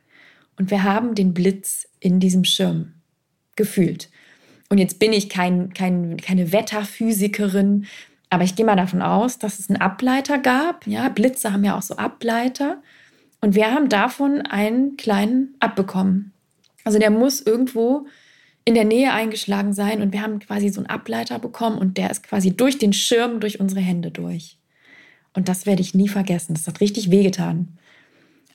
Und 0.58 0.72
wir 0.72 0.84
haben 0.84 1.16
den 1.16 1.34
Blitz 1.34 1.88
in 2.00 2.20
diesem 2.20 2.44
Schirm 2.44 2.94
gefühlt. 3.56 4.10
Und 4.70 4.78
jetzt 4.78 5.00
bin 5.00 5.14
ich 5.14 5.30
kein, 5.30 5.74
kein, 5.74 6.18
keine 6.18 6.52
Wetterphysikerin, 6.52 7.86
aber 8.30 8.44
ich 8.44 8.56
gehe 8.56 8.66
mal 8.66 8.76
davon 8.76 9.02
aus, 9.02 9.38
dass 9.40 9.60
es 9.60 9.70
einen 9.70 9.80
Ableiter 9.80 10.40
gab. 10.40 10.88
Ja, 10.88 11.10
Blitze 11.10 11.54
haben 11.54 11.64
ja 11.64 11.78
auch 11.78 11.82
so 11.82 11.96
Ableiter. 11.98 12.82
Und 13.46 13.54
wir 13.54 13.72
haben 13.72 13.90
davon 13.90 14.42
einen 14.42 14.98
kleinen 14.98 15.54
abbekommen. 15.60 16.34
Also 16.84 16.98
der 16.98 17.12
muss 17.12 17.42
irgendwo 17.42 18.08
in 18.64 18.74
der 18.74 18.86
Nähe 18.86 19.14
eingeschlagen 19.14 19.72
sein 19.72 20.02
und 20.02 20.14
wir 20.14 20.24
haben 20.24 20.40
quasi 20.40 20.70
so 20.70 20.80
einen 20.80 20.90
Ableiter 20.90 21.38
bekommen 21.38 21.78
und 21.78 21.96
der 22.00 22.10
ist 22.10 22.24
quasi 22.24 22.58
durch 22.58 22.80
den 22.80 22.92
Schirm, 22.92 23.40
durch 23.40 23.60
unsere 23.60 23.82
Hände 23.82 24.10
durch. 24.10 24.58
Und 25.36 25.48
das 25.48 25.68
werde 25.68 25.84
ich 25.84 25.94
nie 25.94 26.08
vergessen. 26.08 26.56
Das 26.56 26.66
hat 26.66 26.82
richtig 26.82 27.12
wehgetan. 27.12 27.78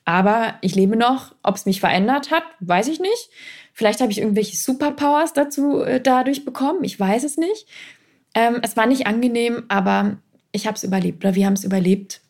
Aber 0.05 0.55
ich 0.61 0.75
lebe 0.75 0.97
noch. 0.97 1.37
Ob 1.45 1.55
es 1.55 1.67
mich 1.67 1.79
verändert 1.79 2.33
hat, 2.33 2.43
weiß 2.59 2.89
ich 2.89 2.99
nicht. 2.99 3.31
Vielleicht 3.73 4.01
habe 4.01 4.11
ich 4.11 4.19
irgendwelche 4.19 4.57
Superpowers 4.57 5.35
dazu 5.35 5.83
äh, 5.83 6.01
dadurch 6.01 6.45
bekommen. 6.45 6.83
Ich 6.83 6.99
weiß 6.99 7.23
es 7.23 7.37
nicht. 7.37 7.69
Ähm, 8.35 8.59
es 8.63 8.77
war 8.77 8.87
nicht 8.87 9.07
angenehm, 9.07 9.67
aber 9.69 10.17
ich 10.51 10.67
habe 10.67 10.75
es 10.75 10.83
überlebt 10.83 11.25
oder 11.25 11.37
wir 11.37 11.47
haben 11.47 11.53
es 11.53 11.63
überlebt. 11.63 12.23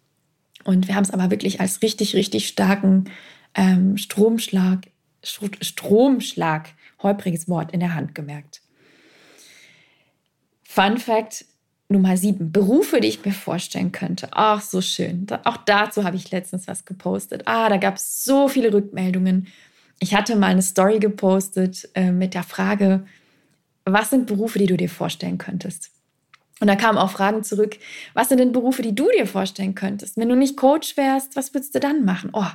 Und 0.64 0.88
wir 0.88 0.94
haben 0.94 1.04
es 1.04 1.10
aber 1.10 1.30
wirklich 1.30 1.60
als 1.60 1.82
richtig, 1.82 2.14
richtig 2.14 2.48
starken 2.48 3.10
ähm, 3.54 3.96
Stromschlag, 3.96 4.86
Stromschlag, 5.22 6.70
holpriges 7.02 7.48
Wort 7.48 7.72
in 7.72 7.80
der 7.80 7.94
Hand 7.94 8.14
gemerkt. 8.14 8.60
Fun 10.62 10.98
Fact 10.98 11.44
Nummer 11.90 12.16
sieben. 12.16 12.52
Berufe, 12.52 13.00
die 13.00 13.08
ich 13.08 13.24
mir 13.24 13.32
vorstellen 13.32 13.90
könnte. 13.90 14.28
Ach, 14.30 14.62
so 14.62 14.80
schön. 14.80 15.26
Auch 15.44 15.56
dazu 15.56 16.04
habe 16.04 16.16
ich 16.16 16.30
letztens 16.30 16.68
was 16.68 16.84
gepostet. 16.84 17.42
Ah, 17.46 17.68
da 17.68 17.78
gab 17.78 17.96
es 17.96 18.24
so 18.24 18.46
viele 18.46 18.72
Rückmeldungen. 18.72 19.48
Ich 19.98 20.14
hatte 20.14 20.36
mal 20.36 20.46
eine 20.46 20.62
Story 20.62 21.00
gepostet 21.00 21.88
äh, 21.94 22.12
mit 22.12 22.34
der 22.34 22.44
Frage, 22.44 23.04
was 23.84 24.10
sind 24.10 24.26
Berufe, 24.26 24.58
die 24.60 24.66
du 24.66 24.76
dir 24.76 24.88
vorstellen 24.88 25.38
könntest? 25.38 25.90
Und 26.60 26.66
da 26.66 26.76
kamen 26.76 26.98
auch 26.98 27.10
Fragen 27.10 27.42
zurück, 27.42 27.78
was 28.12 28.28
sind 28.28 28.38
denn 28.38 28.52
Berufe, 28.52 28.82
die 28.82 28.94
du 28.94 29.08
dir 29.16 29.26
vorstellen 29.26 29.74
könntest? 29.74 30.16
Wenn 30.18 30.28
du 30.28 30.36
nicht 30.36 30.56
Coach 30.56 30.96
wärst, 30.96 31.34
was 31.34 31.54
würdest 31.54 31.74
du 31.74 31.80
dann 31.80 32.04
machen? 32.04 32.30
Oh, 32.34 32.46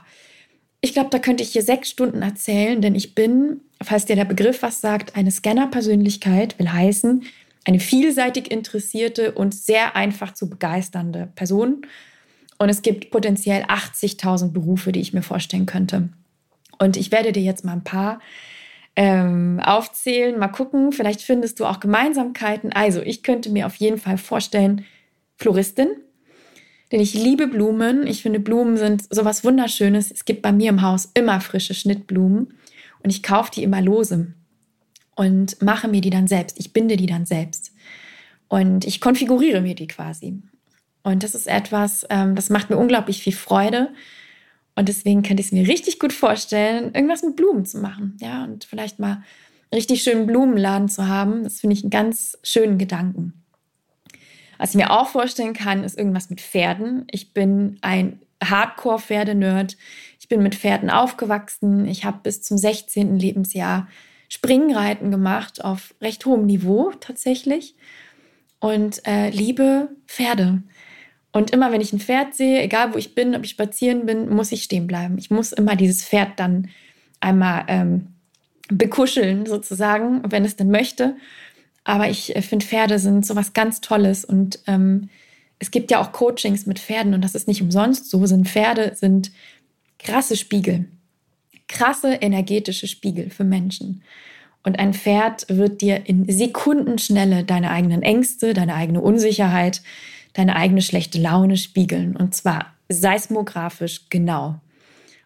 ich 0.79 0.93
glaube, 0.93 1.09
da 1.09 1.17
könnte 1.17 1.41
ich 1.41 1.49
hier 1.49 1.63
sechs 1.63 1.89
Stunden 1.89 2.21
erzählen, 2.21 2.79
denn 2.79 2.93
ich 2.93 3.15
bin, 3.15 3.61
falls 3.83 4.05
dir 4.05 4.15
der 4.15 4.25
Begriff 4.25 4.61
was 4.61 4.81
sagt, 4.81 5.15
eine 5.15 5.31
Scanner-Persönlichkeit, 5.31 6.59
will 6.59 6.71
heißen, 6.71 7.23
eine 7.65 7.79
vielseitig 7.79 8.51
interessierte 8.51 9.31
und 9.31 9.55
sehr 9.55 9.95
einfach 9.95 10.35
zu 10.35 10.47
begeisternde 10.47 11.29
Person. 11.33 11.87
Und 12.59 12.69
es 12.69 12.83
gibt 12.83 13.09
potenziell 13.09 13.63
80.000 13.63 14.51
Berufe, 14.51 14.91
die 14.91 15.01
ich 15.01 15.13
mir 15.13 15.23
vorstellen 15.23 15.65
könnte. 15.65 16.09
Und 16.77 16.95
ich 16.95 17.11
werde 17.11 17.31
dir 17.31 17.41
jetzt 17.41 17.65
mal 17.65 17.73
ein 17.73 17.83
paar 17.83 18.19
ähm, 18.95 19.59
aufzählen, 19.63 20.39
mal 20.39 20.47
gucken, 20.47 20.91
vielleicht 20.91 21.21
findest 21.21 21.59
du 21.59 21.65
auch 21.65 21.79
Gemeinsamkeiten. 21.79 22.71
Also 22.71 23.01
ich 23.01 23.23
könnte 23.23 23.49
mir 23.49 23.65
auf 23.65 23.75
jeden 23.75 23.97
Fall 23.97 24.17
vorstellen, 24.17 24.85
Floristin, 25.37 25.89
denn 26.91 27.01
ich 27.01 27.13
liebe 27.13 27.47
Blumen. 27.47 28.07
Ich 28.07 28.21
finde, 28.21 28.39
Blumen 28.39 28.77
sind 28.77 29.13
sowas 29.13 29.43
Wunderschönes. 29.43 30.11
Es 30.11 30.25
gibt 30.25 30.41
bei 30.41 30.51
mir 30.51 30.69
im 30.69 30.81
Haus 30.81 31.09
immer 31.13 31.41
frische 31.41 31.73
Schnittblumen 31.73 32.53
und 33.03 33.09
ich 33.09 33.21
kaufe 33.21 33.51
die 33.51 33.63
immer 33.63 33.81
lose 33.81 34.33
und 35.15 35.61
mache 35.61 35.87
mir 35.87 36.01
die 36.01 36.09
dann 36.09 36.27
selbst. 36.27 36.59
Ich 36.59 36.71
binde 36.71 36.95
die 36.95 37.07
dann 37.07 37.25
selbst 37.25 37.73
und 38.47 38.85
ich 38.85 39.01
konfiguriere 39.01 39.61
mir 39.61 39.75
die 39.75 39.87
quasi. 39.87 40.41
Und 41.03 41.23
das 41.23 41.35
ist 41.35 41.47
etwas, 41.47 42.05
ähm, 42.09 42.35
das 42.35 42.49
macht 42.49 42.69
mir 42.69 42.77
unglaublich 42.77 43.21
viel 43.21 43.33
Freude. 43.33 43.89
Und 44.75 44.89
deswegen 44.89 45.23
könnte 45.23 45.41
ich 45.41 45.47
es 45.47 45.53
mir 45.53 45.67
richtig 45.67 45.99
gut 45.99 46.13
vorstellen, 46.13 46.93
irgendwas 46.93 47.23
mit 47.23 47.35
Blumen 47.35 47.65
zu 47.65 47.79
machen. 47.79 48.17
Ja, 48.19 48.43
und 48.43 48.65
vielleicht 48.65 48.99
mal 48.99 49.23
richtig 49.73 50.03
schönen 50.03 50.27
Blumenladen 50.27 50.89
zu 50.89 51.07
haben. 51.07 51.43
Das 51.43 51.61
finde 51.61 51.75
ich 51.75 51.83
einen 51.83 51.91
ganz 51.91 52.37
schönen 52.43 52.77
Gedanken. 52.77 53.45
Was 54.57 54.71
ich 54.71 54.75
mir 54.75 54.91
auch 54.91 55.07
vorstellen 55.07 55.53
kann, 55.53 55.83
ist 55.83 55.97
irgendwas 55.97 56.29
mit 56.29 56.41
Pferden. 56.41 57.05
Ich 57.11 57.33
bin 57.33 57.77
ein 57.81 58.19
Hardcore-Pferde-Nerd. 58.43 59.77
Ich 60.19 60.27
bin 60.27 60.43
mit 60.43 60.55
Pferden 60.55 60.89
aufgewachsen. 60.89 61.85
Ich 61.85 62.05
habe 62.05 62.19
bis 62.23 62.41
zum 62.41 62.57
16. 62.57 63.17
Lebensjahr 63.17 63.87
Springreiten 64.29 65.11
gemacht 65.11 65.63
auf 65.63 65.93
recht 66.01 66.25
hohem 66.25 66.45
Niveau 66.45 66.91
tatsächlich 66.99 67.75
und 68.59 69.05
äh, 69.05 69.29
liebe 69.29 69.89
Pferde. 70.07 70.63
Und 71.35 71.51
immer 71.51 71.73
wenn 71.73 71.81
ich 71.81 71.91
ein 71.91 71.99
Pferd 71.99 72.33
sehe, 72.33 72.61
egal 72.61 72.93
wo 72.93 72.97
ich 72.97 73.13
bin, 73.13 73.35
ob 73.35 73.43
ich 73.43 73.49
spazieren 73.49 74.05
bin, 74.05 74.29
muss 74.29 74.53
ich 74.53 74.63
stehen 74.63 74.87
bleiben. 74.87 75.17
Ich 75.17 75.29
muss 75.29 75.51
immer 75.51 75.75
dieses 75.75 76.01
Pferd 76.01 76.39
dann 76.39 76.69
einmal 77.19 77.65
ähm, 77.67 78.07
bekuscheln 78.69 79.45
sozusagen, 79.45 80.21
wenn 80.31 80.45
es 80.45 80.55
denn 80.55 80.71
möchte. 80.71 81.17
Aber 81.83 82.07
ich 82.09 82.33
äh, 82.37 82.41
finde, 82.41 82.65
Pferde 82.65 82.99
sind 82.99 83.25
sowas 83.25 83.51
ganz 83.51 83.81
Tolles 83.81 84.23
und 84.23 84.59
ähm, 84.65 85.09
es 85.59 85.71
gibt 85.71 85.91
ja 85.91 85.99
auch 85.99 86.13
Coachings 86.13 86.67
mit 86.67 86.79
Pferden 86.79 87.13
und 87.13 87.21
das 87.21 87.35
ist 87.35 87.49
nicht 87.49 87.61
umsonst 87.61 88.09
so. 88.09 88.25
Sind 88.25 88.47
Pferde 88.47 88.93
sind 88.95 89.33
krasse 89.99 90.37
Spiegel, 90.37 90.85
krasse 91.67 92.13
energetische 92.13 92.87
Spiegel 92.87 93.29
für 93.29 93.43
Menschen. 93.43 94.03
Und 94.63 94.79
ein 94.79 94.93
Pferd 94.93 95.47
wird 95.49 95.81
dir 95.81 96.07
in 96.07 96.31
Sekundenschnelle 96.31 97.43
deine 97.43 97.71
eigenen 97.71 98.03
Ängste, 98.03 98.53
deine 98.53 98.75
eigene 98.75 99.01
Unsicherheit, 99.01 99.81
deine 100.35 100.55
eigene 100.55 100.81
schlechte 100.81 101.19
Laune 101.19 101.57
spiegeln. 101.57 102.15
Und 102.15 102.35
zwar 102.35 102.75
seismografisch 102.89 104.09
genau. 104.09 104.59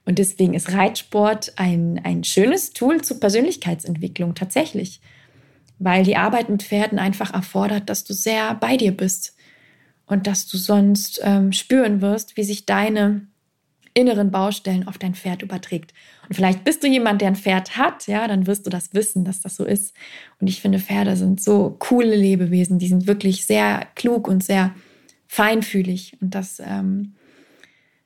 Und 0.05 0.17
deswegen 0.17 0.53
ist 0.53 0.71
Reitsport 0.71 1.53
ein, 1.57 1.99
ein 2.03 2.23
schönes 2.23 2.71
Tool 2.73 3.01
zur 3.01 3.19
Persönlichkeitsentwicklung 3.19 4.33
tatsächlich, 4.33 5.01
weil 5.77 6.03
die 6.03 6.15
Arbeit 6.15 6.49
mit 6.49 6.63
Pferden 6.63 6.99
einfach 6.99 7.33
erfordert, 7.33 7.89
dass 7.89 8.05
du 8.05 8.13
sehr 8.13 8.55
bei 8.55 8.77
dir 8.77 8.95
bist 8.95 9.35
und 10.05 10.25
dass 10.25 10.47
du 10.47 10.57
sonst 10.57 11.19
ähm, 11.23 11.51
spüren 11.51 12.01
wirst, 12.01 12.37
wie 12.37 12.43
sich 12.43 12.65
deine 12.65 13.27
inneren 13.93 14.31
Baustellen 14.31 14.87
auf 14.87 14.97
dein 14.97 15.15
Pferd 15.15 15.41
überträgt. 15.41 15.93
Und 16.27 16.35
vielleicht 16.35 16.63
bist 16.63 16.83
du 16.83 16.87
jemand, 16.87 17.21
der 17.21 17.29
ein 17.29 17.35
Pferd 17.35 17.75
hat, 17.77 18.07
ja, 18.07 18.27
dann 18.27 18.47
wirst 18.47 18.65
du 18.65 18.69
das 18.69 18.93
wissen, 18.93 19.25
dass 19.25 19.41
das 19.41 19.55
so 19.55 19.65
ist. 19.65 19.93
Und 20.39 20.47
ich 20.47 20.61
finde, 20.61 20.79
Pferde 20.79 21.15
sind 21.15 21.41
so 21.41 21.75
coole 21.79 22.15
Lebewesen, 22.15 22.79
die 22.79 22.87
sind 22.87 23.07
wirklich 23.07 23.45
sehr 23.45 23.87
klug 23.95 24.27
und 24.27 24.43
sehr 24.43 24.73
feinfühlig. 25.29 26.17
Und 26.19 26.35
das 26.35 26.59
ähm, 26.59 27.13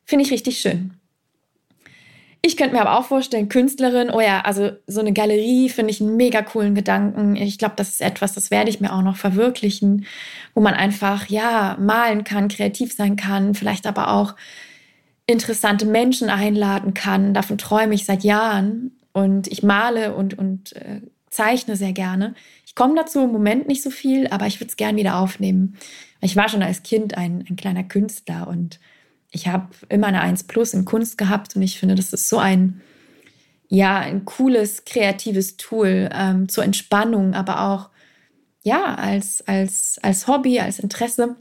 finde 0.05 0.25
ich 0.25 0.31
richtig 0.31 0.59
schön. 0.59 0.91
Ich 2.45 2.57
könnte 2.57 2.75
mir 2.75 2.81
aber 2.81 2.99
auch 2.99 3.05
vorstellen, 3.05 3.47
Künstlerin, 3.47 4.09
oh 4.11 4.19
ja, 4.19 4.41
also 4.41 4.71
so 4.85 4.99
eine 4.99 5.13
Galerie 5.13 5.69
finde 5.69 5.91
ich 5.91 6.01
einen 6.01 6.17
mega 6.17 6.41
coolen 6.41 6.75
Gedanken. 6.75 7.37
Ich 7.37 7.57
glaube, 7.57 7.75
das 7.77 7.89
ist 7.91 8.01
etwas, 8.01 8.33
das 8.33 8.51
werde 8.51 8.69
ich 8.69 8.81
mir 8.81 8.91
auch 8.91 9.01
noch 9.01 9.15
verwirklichen, 9.15 10.05
wo 10.53 10.59
man 10.59 10.73
einfach, 10.73 11.27
ja, 11.29 11.77
malen 11.79 12.25
kann, 12.25 12.49
kreativ 12.49 12.93
sein 12.93 13.15
kann, 13.15 13.55
vielleicht 13.55 13.87
aber 13.87 14.09
auch 14.09 14.35
interessante 15.25 15.85
Menschen 15.85 16.29
einladen 16.29 16.93
kann. 16.93 17.33
Davon 17.33 17.57
träume 17.57 17.95
ich 17.95 18.03
seit 18.03 18.25
Jahren 18.25 18.91
und 19.13 19.47
ich 19.47 19.63
male 19.63 20.13
und, 20.13 20.37
und 20.37 20.75
äh, 20.75 20.99
zeichne 21.33 21.75
sehr 21.75 21.93
gerne. 21.93 22.35
Ich 22.65 22.75
komme 22.75 22.95
dazu 22.95 23.21
im 23.23 23.31
Moment 23.31 23.67
nicht 23.67 23.83
so 23.83 23.89
viel, 23.89 24.27
aber 24.27 24.47
ich 24.47 24.59
würde 24.59 24.69
es 24.69 24.77
gerne 24.77 24.97
wieder 24.97 25.17
aufnehmen. 25.17 25.77
Ich 26.21 26.35
war 26.35 26.49
schon 26.49 26.63
als 26.63 26.83
Kind 26.83 27.17
ein, 27.17 27.45
ein 27.49 27.55
kleiner 27.55 27.83
Künstler 27.83 28.47
und 28.47 28.79
ich 29.31 29.47
habe 29.47 29.69
immer 29.89 30.07
eine 30.07 30.21
1 30.21 30.45
Plus 30.45 30.73
in 30.73 30.85
Kunst 30.85 31.17
gehabt 31.17 31.55
und 31.55 31.61
ich 31.63 31.79
finde, 31.79 31.95
das 31.95 32.13
ist 32.13 32.29
so 32.29 32.37
ein, 32.37 32.81
ja, 33.67 33.99
ein 33.99 34.25
cooles, 34.25 34.85
kreatives 34.85 35.57
Tool 35.57 36.09
ähm, 36.13 36.47
zur 36.47 36.63
Entspannung, 36.63 37.33
aber 37.33 37.61
auch, 37.61 37.89
ja, 38.61 38.95
als, 38.95 39.45
als, 39.47 39.99
als 40.01 40.27
Hobby, 40.27 40.59
als 40.59 40.79
Interesse. 40.79 41.35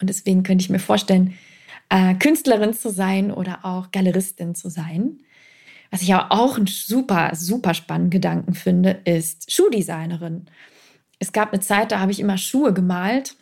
Und 0.00 0.08
deswegen 0.08 0.42
könnte 0.42 0.62
ich 0.62 0.70
mir 0.70 0.78
vorstellen, 0.78 1.34
äh, 1.90 2.14
Künstlerin 2.14 2.72
zu 2.72 2.90
sein 2.90 3.30
oder 3.30 3.64
auch 3.64 3.90
Galeristin 3.92 4.54
zu 4.54 4.70
sein. 4.70 5.20
Was 5.90 6.02
ich 6.02 6.14
aber 6.14 6.32
auch 6.32 6.56
einen 6.56 6.66
super, 6.66 7.32
super 7.34 7.74
spannenden 7.74 8.10
Gedanken 8.10 8.54
finde, 8.54 9.00
ist 9.04 9.52
Schuhdesignerin. 9.52 10.46
Es 11.18 11.32
gab 11.32 11.52
eine 11.52 11.60
Zeit, 11.60 11.92
da 11.92 11.98
habe 12.00 12.12
ich 12.12 12.20
immer 12.20 12.38
Schuhe 12.38 12.72
gemalt 12.72 13.34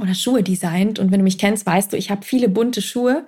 oder 0.00 0.14
Schuhe 0.14 0.42
designt. 0.42 0.98
Und 0.98 1.10
wenn 1.10 1.18
du 1.18 1.24
mich 1.24 1.38
kennst, 1.38 1.66
weißt 1.66 1.92
du, 1.92 1.96
ich 1.96 2.10
habe 2.10 2.24
viele 2.24 2.48
bunte 2.48 2.82
Schuhe. 2.82 3.26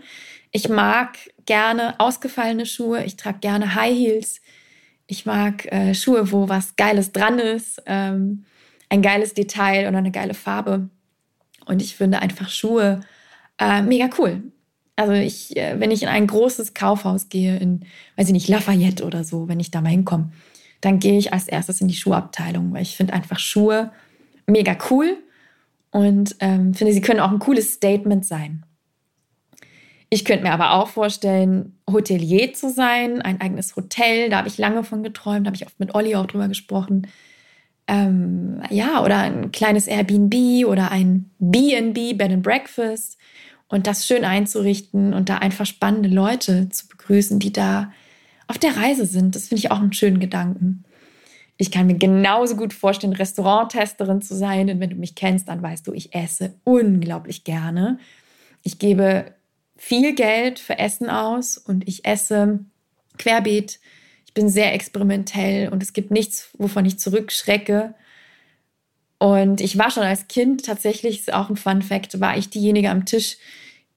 Ich 0.53 0.69
mag 0.69 1.19
gerne 1.47 1.99
ausgefallene 1.99 2.65
Schuhe. 2.65 3.05
Ich 3.05 3.17
trage 3.17 3.41
gerne 3.41 3.75
High 3.75 3.97
Heels. 3.97 4.41
Ich 5.07 5.27
mag 5.27 5.71
äh, 5.71 5.95
Schuhe, 5.95 6.31
wo 6.33 6.49
was 6.49 6.77
Geiles 6.77 7.13
dran 7.13 7.39
ist, 7.39 7.83
ähm, 7.87 8.45
ein 8.89 9.03
geiles 9.03 9.35
Detail 9.35 9.89
oder 9.89 9.99
eine 9.99 10.13
geile 10.13 10.35
Farbe. 10.35 10.89
Und 11.67 11.83
ich 11.83 11.97
finde 11.97 12.21
einfach 12.21 12.49
Schuhe 12.49 13.01
äh, 13.59 13.83
mega 13.83 14.09
cool. 14.19 14.43
Also 14.97 15.13
ich, 15.13 15.57
äh, 15.57 15.79
wenn 15.81 15.91
ich 15.91 16.03
in 16.03 16.09
ein 16.09 16.27
großes 16.27 16.75
Kaufhaus 16.75 17.29
gehe, 17.29 17.57
in, 17.57 17.81
weiß 18.17 18.29
ich 18.29 18.33
nicht, 18.33 18.49
Lafayette 18.49 19.05
oder 19.05 19.25
so, 19.25 19.49
wenn 19.49 19.61
ich 19.61 19.71
da 19.71 19.81
mal 19.81 19.91
hinkomme, 19.91 20.31
dann 20.81 20.99
gehe 20.99 21.19
ich 21.19 21.33
als 21.33 21.49
erstes 21.49 21.81
in 21.81 21.89
die 21.89 21.95
Schuhabteilung, 21.95 22.73
weil 22.73 22.83
ich 22.83 22.97
finde 22.97 23.15
einfach 23.15 23.39
Schuhe 23.39 23.91
mega 24.47 24.77
cool 24.91 25.17
und 25.91 26.37
ähm, 26.41 26.75
finde, 26.75 26.93
sie 26.93 27.01
können 27.01 27.21
auch 27.21 27.31
ein 27.31 27.39
cooles 27.39 27.73
Statement 27.73 28.25
sein. 28.25 28.65
Ich 30.11 30.25
könnte 30.25 30.45
mir 30.45 30.53
aber 30.53 30.75
auch 30.75 30.89
vorstellen, 30.89 31.77
Hotelier 31.91 32.53
zu 32.53 32.71
sein, 32.71 33.21
ein 33.21 33.41
eigenes 33.41 33.75
Hotel. 33.75 34.31
Da 34.31 34.39
habe 34.39 34.49
ich 34.49 34.59
lange 34.59 34.85
von 34.85 35.03
geträumt, 35.03 35.47
da 35.47 35.49
habe 35.49 35.57
ich 35.57 35.67
oft 35.67 35.81
mit 35.81 35.95
Olli 35.95 36.15
auch 36.15 36.27
drüber 36.27 36.47
gesprochen. 36.47 37.09
Ähm, 37.89 38.63
ja, 38.71 39.03
oder 39.03 39.19
ein 39.19 39.51
kleines 39.51 39.89
Airbnb 39.89 40.67
oder 40.67 40.91
ein 40.91 41.31
BNB, 41.39 42.17
Bed 42.17 42.31
and 42.31 42.43
Breakfast. 42.43 43.19
Und 43.69 43.87
das 43.87 44.07
schön 44.07 44.25
einzurichten 44.25 45.15
und 45.15 45.29
da 45.29 45.39
einfach 45.39 45.67
spannende 45.67 46.09
Leute 46.09 46.69
zu 46.69 46.87
begrüßen, 46.87 47.39
die 47.39 47.53
da 47.53 47.93
auf 48.47 48.59
der 48.59 48.77
Reise 48.77 49.07
sind. 49.07 49.35
Das 49.35 49.49
finde 49.49 49.61
ich 49.61 49.71
auch 49.71 49.81
einen 49.81 49.93
schönen 49.93 50.21
Gedanken. 50.21 50.85
Ich 51.57 51.71
kann 51.71 51.87
mir 51.87 51.95
genauso 51.95 52.57
gut 52.57 52.73
vorstellen, 52.73 53.13
Restauranttesterin 53.13 54.23
zu 54.23 54.35
sein. 54.35 54.69
Und 54.71 54.81
wenn 54.81 54.91
du 54.91 54.97
mich 54.97 55.15
kennst, 55.15 55.49
dann 55.49 55.63
weißt 55.63 55.87
du, 55.87 55.93
ich 55.93 56.15
esse 56.15 56.55
unglaublich 56.65 57.45
gerne. 57.45 57.99
Ich 58.63 58.79
gebe 58.79 59.35
viel 59.77 60.15
Geld 60.15 60.59
für 60.59 60.79
Essen 60.79 61.09
aus 61.09 61.57
und 61.57 61.87
ich 61.89 62.05
esse 62.05 62.61
querbeet. 63.19 63.79
Ich 64.27 64.35
bin 64.35 64.49
sehr 64.49 64.75
experimentell 64.75 65.69
und 65.69 65.83
es 65.83 65.93
gibt 65.93 66.11
nichts, 66.11 66.51
wovon 66.59 66.85
ich 66.87 66.99
zurückschrecke. 66.99 67.95
Und 69.19 69.61
ich 69.61 69.79
war 69.79 69.91
schon 69.91 70.03
als 70.03 70.29
Kind 70.29 70.67
tatsächlich, 70.67 71.21
ist 71.21 71.33
auch 71.33 71.49
ein 71.49 71.57
Fun 71.57 71.83
Fact, 71.83 72.21
war 72.21 72.37
ich 72.37 72.51
diejenige 72.51 72.91
am 72.91 73.05
Tisch, 73.05 73.37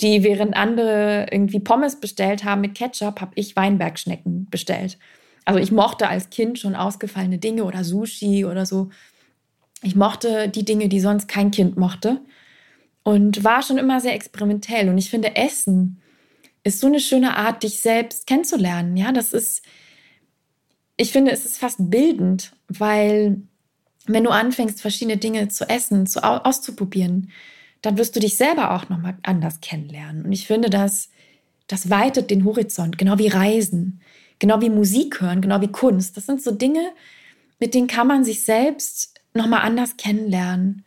die 0.02 0.24
während 0.24 0.56
andere 0.56 1.28
irgendwie 1.32 1.60
Pommes 1.60 2.00
bestellt 2.00 2.44
haben 2.44 2.62
mit 2.62 2.76
Ketchup, 2.76 3.20
habe 3.20 3.32
ich 3.36 3.56
Weinbergschnecken 3.56 4.48
bestellt. 4.50 4.98
Also 5.46 5.60
ich 5.60 5.72
mochte 5.72 6.08
als 6.08 6.30
Kind 6.30 6.60
schon 6.60 6.76
ausgefallene 6.76 7.40
Dinge 7.40 7.64
oder 7.64 7.84
Sushi 7.84 8.46
oder 8.46 8.66
so. 8.66 8.90
Ich 9.82 9.96
mochte 9.96 10.50
die 10.50 10.66
Dinge, 10.66 10.90
die 10.90 11.00
sonst 11.00 11.28
kein 11.28 11.52
Kind 11.52 11.78
mochte 11.78 12.22
und 13.04 13.44
war 13.44 13.62
schon 13.64 13.78
immer 13.78 14.02
sehr 14.02 14.14
experimentell. 14.14 14.90
Und 14.90 14.98
ich 14.98 15.10
finde, 15.10 15.36
Essen 15.36 16.02
ist 16.66 16.82
so 16.82 16.88
eine 16.88 17.00
schöne 17.00 17.38
Art, 17.38 17.64
dich 17.64 17.80
selbst 17.80 18.28
kennenzulernen. 18.28 18.98
Ja, 18.98 19.14
das 19.14 19.32
ist, 19.32 19.64
ich 20.98 21.14
finde, 21.14 21.32
es 21.32 21.46
ist 21.46 21.58
fast 21.58 21.78
bildend, 21.90 22.52
weil 22.68 23.42
wenn 24.08 24.24
du 24.24 24.30
anfängst, 24.30 24.82
verschiedene 24.82 25.18
Dinge 25.18 25.50
zu 25.50 25.70
essen, 25.70 26.08
zu, 26.08 26.24
auszuprobieren, 26.24 27.32
dann 27.82 27.98
wirst 27.98 28.16
du 28.16 28.20
dich 28.20 28.36
selber 28.38 28.72
auch 28.72 28.90
nochmal 28.90 29.18
anders 29.24 29.62
kennenlernen. 29.62 30.26
Und 30.26 30.32
ich 30.32 30.48
finde, 30.48 30.70
das, 30.70 31.10
das 31.68 31.90
weitet 31.90 32.32
den 32.32 32.46
Horizont, 32.46 32.98
genau 32.98 33.18
wie 33.18 33.28
Reisen, 33.28 34.02
genau 34.40 34.62
wie 34.62 34.70
Musik 34.70 35.22
hören, 35.22 35.42
genau 35.42 35.62
wie 35.62 35.68
Kunst. 35.68 36.18
Das 36.18 36.26
sind 36.26 36.42
so 36.42 36.52
Dinge, 36.52 36.92
mit 37.60 37.74
denen 37.74 37.88
kann 37.88 38.08
man 38.08 38.24
sich 38.24 38.44
selbst 38.44 39.20
nochmal 39.34 39.62
anders 39.62 39.98
kennenlernen. 39.98 40.84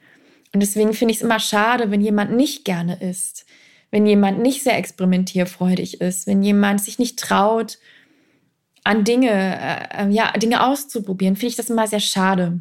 Und 0.53 0.61
deswegen 0.61 0.93
finde 0.95 1.13
ich 1.13 1.19
es 1.19 1.25
immer 1.25 1.39
schade, 1.39 1.91
wenn 1.91 2.01
jemand 2.01 2.33
nicht 2.33 2.65
gerne 2.65 3.01
isst, 3.01 3.47
wenn 3.91 4.07
jemand 4.07 4.41
nicht 4.41 4.63
sehr 4.63 4.79
experimentierfreudig 4.79 6.01
ist, 6.01 6.27
wenn 6.27 6.43
jemand 6.43 6.81
sich 6.81 6.99
nicht 6.99 7.19
traut, 7.19 7.79
an 8.83 9.05
Dinge, 9.05 9.31
äh, 9.31 10.07
äh 10.07 10.11
ja, 10.11 10.33
Dinge 10.33 10.65
auszuprobieren, 10.65 11.37
finde 11.37 11.49
ich 11.49 11.57
das 11.57 11.71
immer 11.71 11.87
sehr 11.87 12.01
schade, 12.01 12.61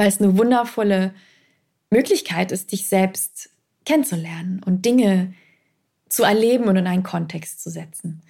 weil 0.00 0.08
es 0.08 0.18
eine 0.18 0.38
wundervolle 0.38 1.12
Möglichkeit 1.90 2.52
ist, 2.52 2.72
dich 2.72 2.88
selbst 2.88 3.50
kennenzulernen 3.84 4.62
und 4.64 4.86
Dinge 4.86 5.34
zu 6.08 6.22
erleben 6.22 6.64
und 6.64 6.76
in 6.76 6.86
einen 6.86 7.02
Kontext 7.02 7.62
zu 7.62 7.68
setzen. 7.68 8.22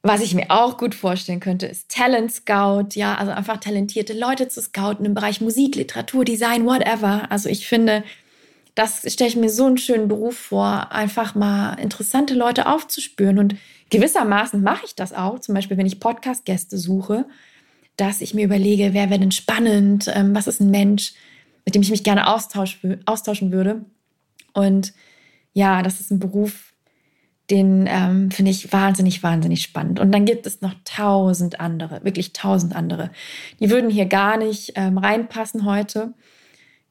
Was 0.00 0.22
ich 0.22 0.34
mir 0.34 0.46
auch 0.48 0.78
gut 0.78 0.94
vorstellen 0.94 1.40
könnte, 1.40 1.66
ist 1.66 1.90
Talent 1.90 2.32
Scout, 2.32 2.94
ja, 2.94 3.16
also 3.16 3.30
einfach 3.30 3.58
talentierte 3.58 4.14
Leute 4.18 4.48
zu 4.48 4.62
scouten 4.62 5.04
im 5.04 5.12
Bereich 5.12 5.42
Musik, 5.42 5.74
Literatur, 5.74 6.24
Design, 6.24 6.64
whatever. 6.64 7.30
Also 7.30 7.50
ich 7.50 7.68
finde, 7.68 8.02
das 8.74 9.02
stelle 9.12 9.28
ich 9.28 9.36
mir 9.36 9.50
so 9.50 9.66
einen 9.66 9.76
schönen 9.76 10.08
Beruf 10.08 10.38
vor, 10.38 10.92
einfach 10.92 11.34
mal 11.34 11.74
interessante 11.74 12.32
Leute 12.32 12.68
aufzuspüren. 12.68 13.38
Und 13.38 13.56
gewissermaßen 13.90 14.62
mache 14.62 14.86
ich 14.86 14.94
das 14.94 15.12
auch, 15.12 15.40
zum 15.40 15.54
Beispiel, 15.54 15.76
wenn 15.76 15.84
ich 15.84 16.00
Podcast-Gäste 16.00 16.78
suche, 16.78 17.26
dass 17.96 18.20
ich 18.20 18.34
mir 18.34 18.44
überlege, 18.44 18.92
wer 18.92 19.10
wäre 19.10 19.20
denn 19.20 19.32
spannend, 19.32 20.10
ähm, 20.14 20.34
was 20.34 20.46
ist 20.46 20.60
ein 20.60 20.70
Mensch, 20.70 21.14
mit 21.64 21.74
dem 21.74 21.82
ich 21.82 21.90
mich 21.90 22.04
gerne 22.04 22.28
austauschen 22.28 23.52
würde. 23.52 23.84
Und 24.52 24.92
ja, 25.52 25.82
das 25.82 26.00
ist 26.00 26.10
ein 26.10 26.18
Beruf, 26.18 26.72
den 27.50 27.86
ähm, 27.88 28.30
finde 28.30 28.50
ich 28.50 28.72
wahnsinnig, 28.72 29.22
wahnsinnig 29.22 29.62
spannend. 29.62 30.00
Und 30.00 30.12
dann 30.12 30.24
gibt 30.24 30.46
es 30.46 30.60
noch 30.60 30.74
tausend 30.84 31.60
andere, 31.60 32.04
wirklich 32.04 32.32
tausend 32.32 32.74
andere. 32.74 33.10
Die 33.60 33.70
würden 33.70 33.90
hier 33.90 34.06
gar 34.06 34.36
nicht 34.36 34.72
ähm, 34.74 34.98
reinpassen 34.98 35.64
heute. 35.64 36.12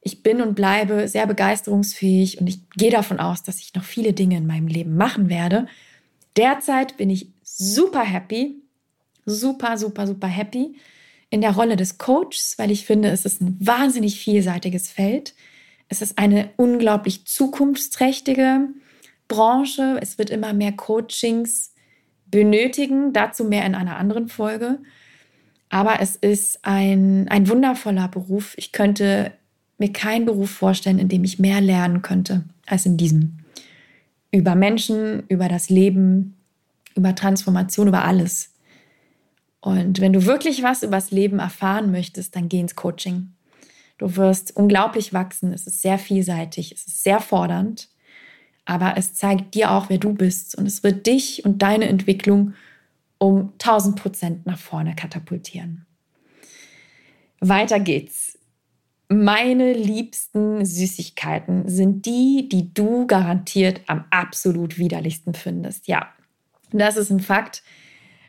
Ich 0.02 0.24
bin 0.24 0.42
und 0.42 0.56
bleibe 0.56 1.08
sehr 1.08 1.28
begeisterungsfähig 1.28 2.40
und 2.40 2.48
ich 2.48 2.70
gehe 2.72 2.92
davon 2.92 3.20
aus, 3.20 3.44
dass 3.44 3.60
ich 3.60 3.74
noch 3.74 3.84
viele 3.84 4.14
Dinge 4.14 4.38
in 4.38 4.48
meinem 4.48 4.68
Leben 4.68 4.96
machen 4.96 5.30
werde. 5.30 5.68
Derzeit 6.38 6.96
bin 6.98 7.10
ich 7.10 7.28
super 7.44 8.04
happy, 8.04 8.62
super, 9.26 9.78
super, 9.78 10.08
super 10.08 10.28
happy 10.28 10.76
in 11.30 11.42
der 11.42 11.56
Rolle 11.56 11.76
des 11.76 11.98
Coaches, 11.98 12.56
weil 12.58 12.72
ich 12.72 12.86
finde, 12.86 13.10
es 13.10 13.26
ist 13.26 13.42
ein 13.42 13.58
wahnsinnig 13.60 14.20
vielseitiges 14.20 14.90
Feld. 14.90 15.34
Es 15.90 16.02
ist 16.02 16.18
eine 16.18 16.50
unglaublich 16.58 17.26
zukunftsträchtige 17.26 18.70
Branche. 19.28 19.98
Es 20.02 20.18
wird 20.18 20.30
immer 20.30 20.54
mehr 20.54 20.72
Coachings 20.72 21.74
benötigen, 22.28 23.14
dazu 23.14 23.44
mehr 23.44 23.66
in 23.66 23.76
einer 23.76 23.98
anderen 23.98 24.28
Folge. 24.28 24.80
Aber 25.70 26.00
es 26.00 26.16
ist 26.16 26.60
ein, 26.64 27.28
ein 27.28 27.50
wundervoller 27.50 28.08
Beruf. 28.08 28.54
Ich 28.58 28.72
könnte 28.72 29.32
mir 29.78 29.92
keinen 29.92 30.26
Beruf 30.26 30.50
vorstellen, 30.50 31.00
in 31.00 31.10
dem 31.10 31.24
ich 31.24 31.40
mehr 31.40 31.62
lernen 31.62 32.02
könnte 32.02 32.44
als 32.66 32.86
in 32.86 32.98
diesem. 32.98 33.40
Über 34.32 34.56
Menschen, 34.56 35.24
über 35.28 35.48
das 35.48 35.70
Leben, 35.70 36.36
über 36.96 37.16
Transformation, 37.16 37.88
über 37.88 38.06
alles. 38.06 38.52
Und 39.66 40.00
wenn 40.00 40.14
du 40.14 40.26
wirklich 40.26 40.64
was 40.64 40.84
über 40.84 40.98
das 40.98 41.12
Leben 41.12 41.40
erfahren 41.40 41.92
möchtest, 41.92 42.36
dann 42.36 42.50
geh 42.50 42.60
ins 42.60 42.76
Coaching. 42.76 43.34
Du 43.98 44.16
wirst 44.16 44.56
unglaublich 44.56 45.14
wachsen. 45.14 45.54
Es 45.54 45.68
ist 45.68 45.82
sehr 45.82 45.98
vielseitig, 45.98 46.72
es 46.72 46.88
ist 46.88 47.04
sehr 47.04 47.20
fordernd 47.20 47.90
aber 48.66 48.98
es 48.98 49.14
zeigt 49.14 49.54
dir 49.54 49.72
auch, 49.72 49.90
wer 49.90 50.00
du 50.00 50.14
bist 50.14 50.56
und 50.56 50.66
es 50.66 50.84
wird 50.84 51.06
dich 51.06 51.46
und 51.46 51.62
deine 51.62 51.88
Entwicklung 51.88 52.56
um 53.20 53.54
1000 53.54 53.96
Prozent 53.96 54.46
nach 54.46 54.58
vorne 54.58 54.96
katapultieren. 54.96 55.86
Weiter 57.40 57.80
geht's. 57.80 58.40
Meine 59.08 59.74
liebsten 59.74 60.66
Süßigkeiten 60.66 61.70
sind 61.70 62.08
die, 62.08 62.50
die 62.52 62.74
du 62.74 63.06
garantiert 63.06 63.82
am 63.86 64.06
absolut 64.10 64.80
widerlichsten 64.80 65.36
findest. 65.36 65.88
Ja, 65.88 66.10
das 66.72 66.98
ist 66.98 67.12
ein 67.12 67.20
Fakt. 67.20 67.62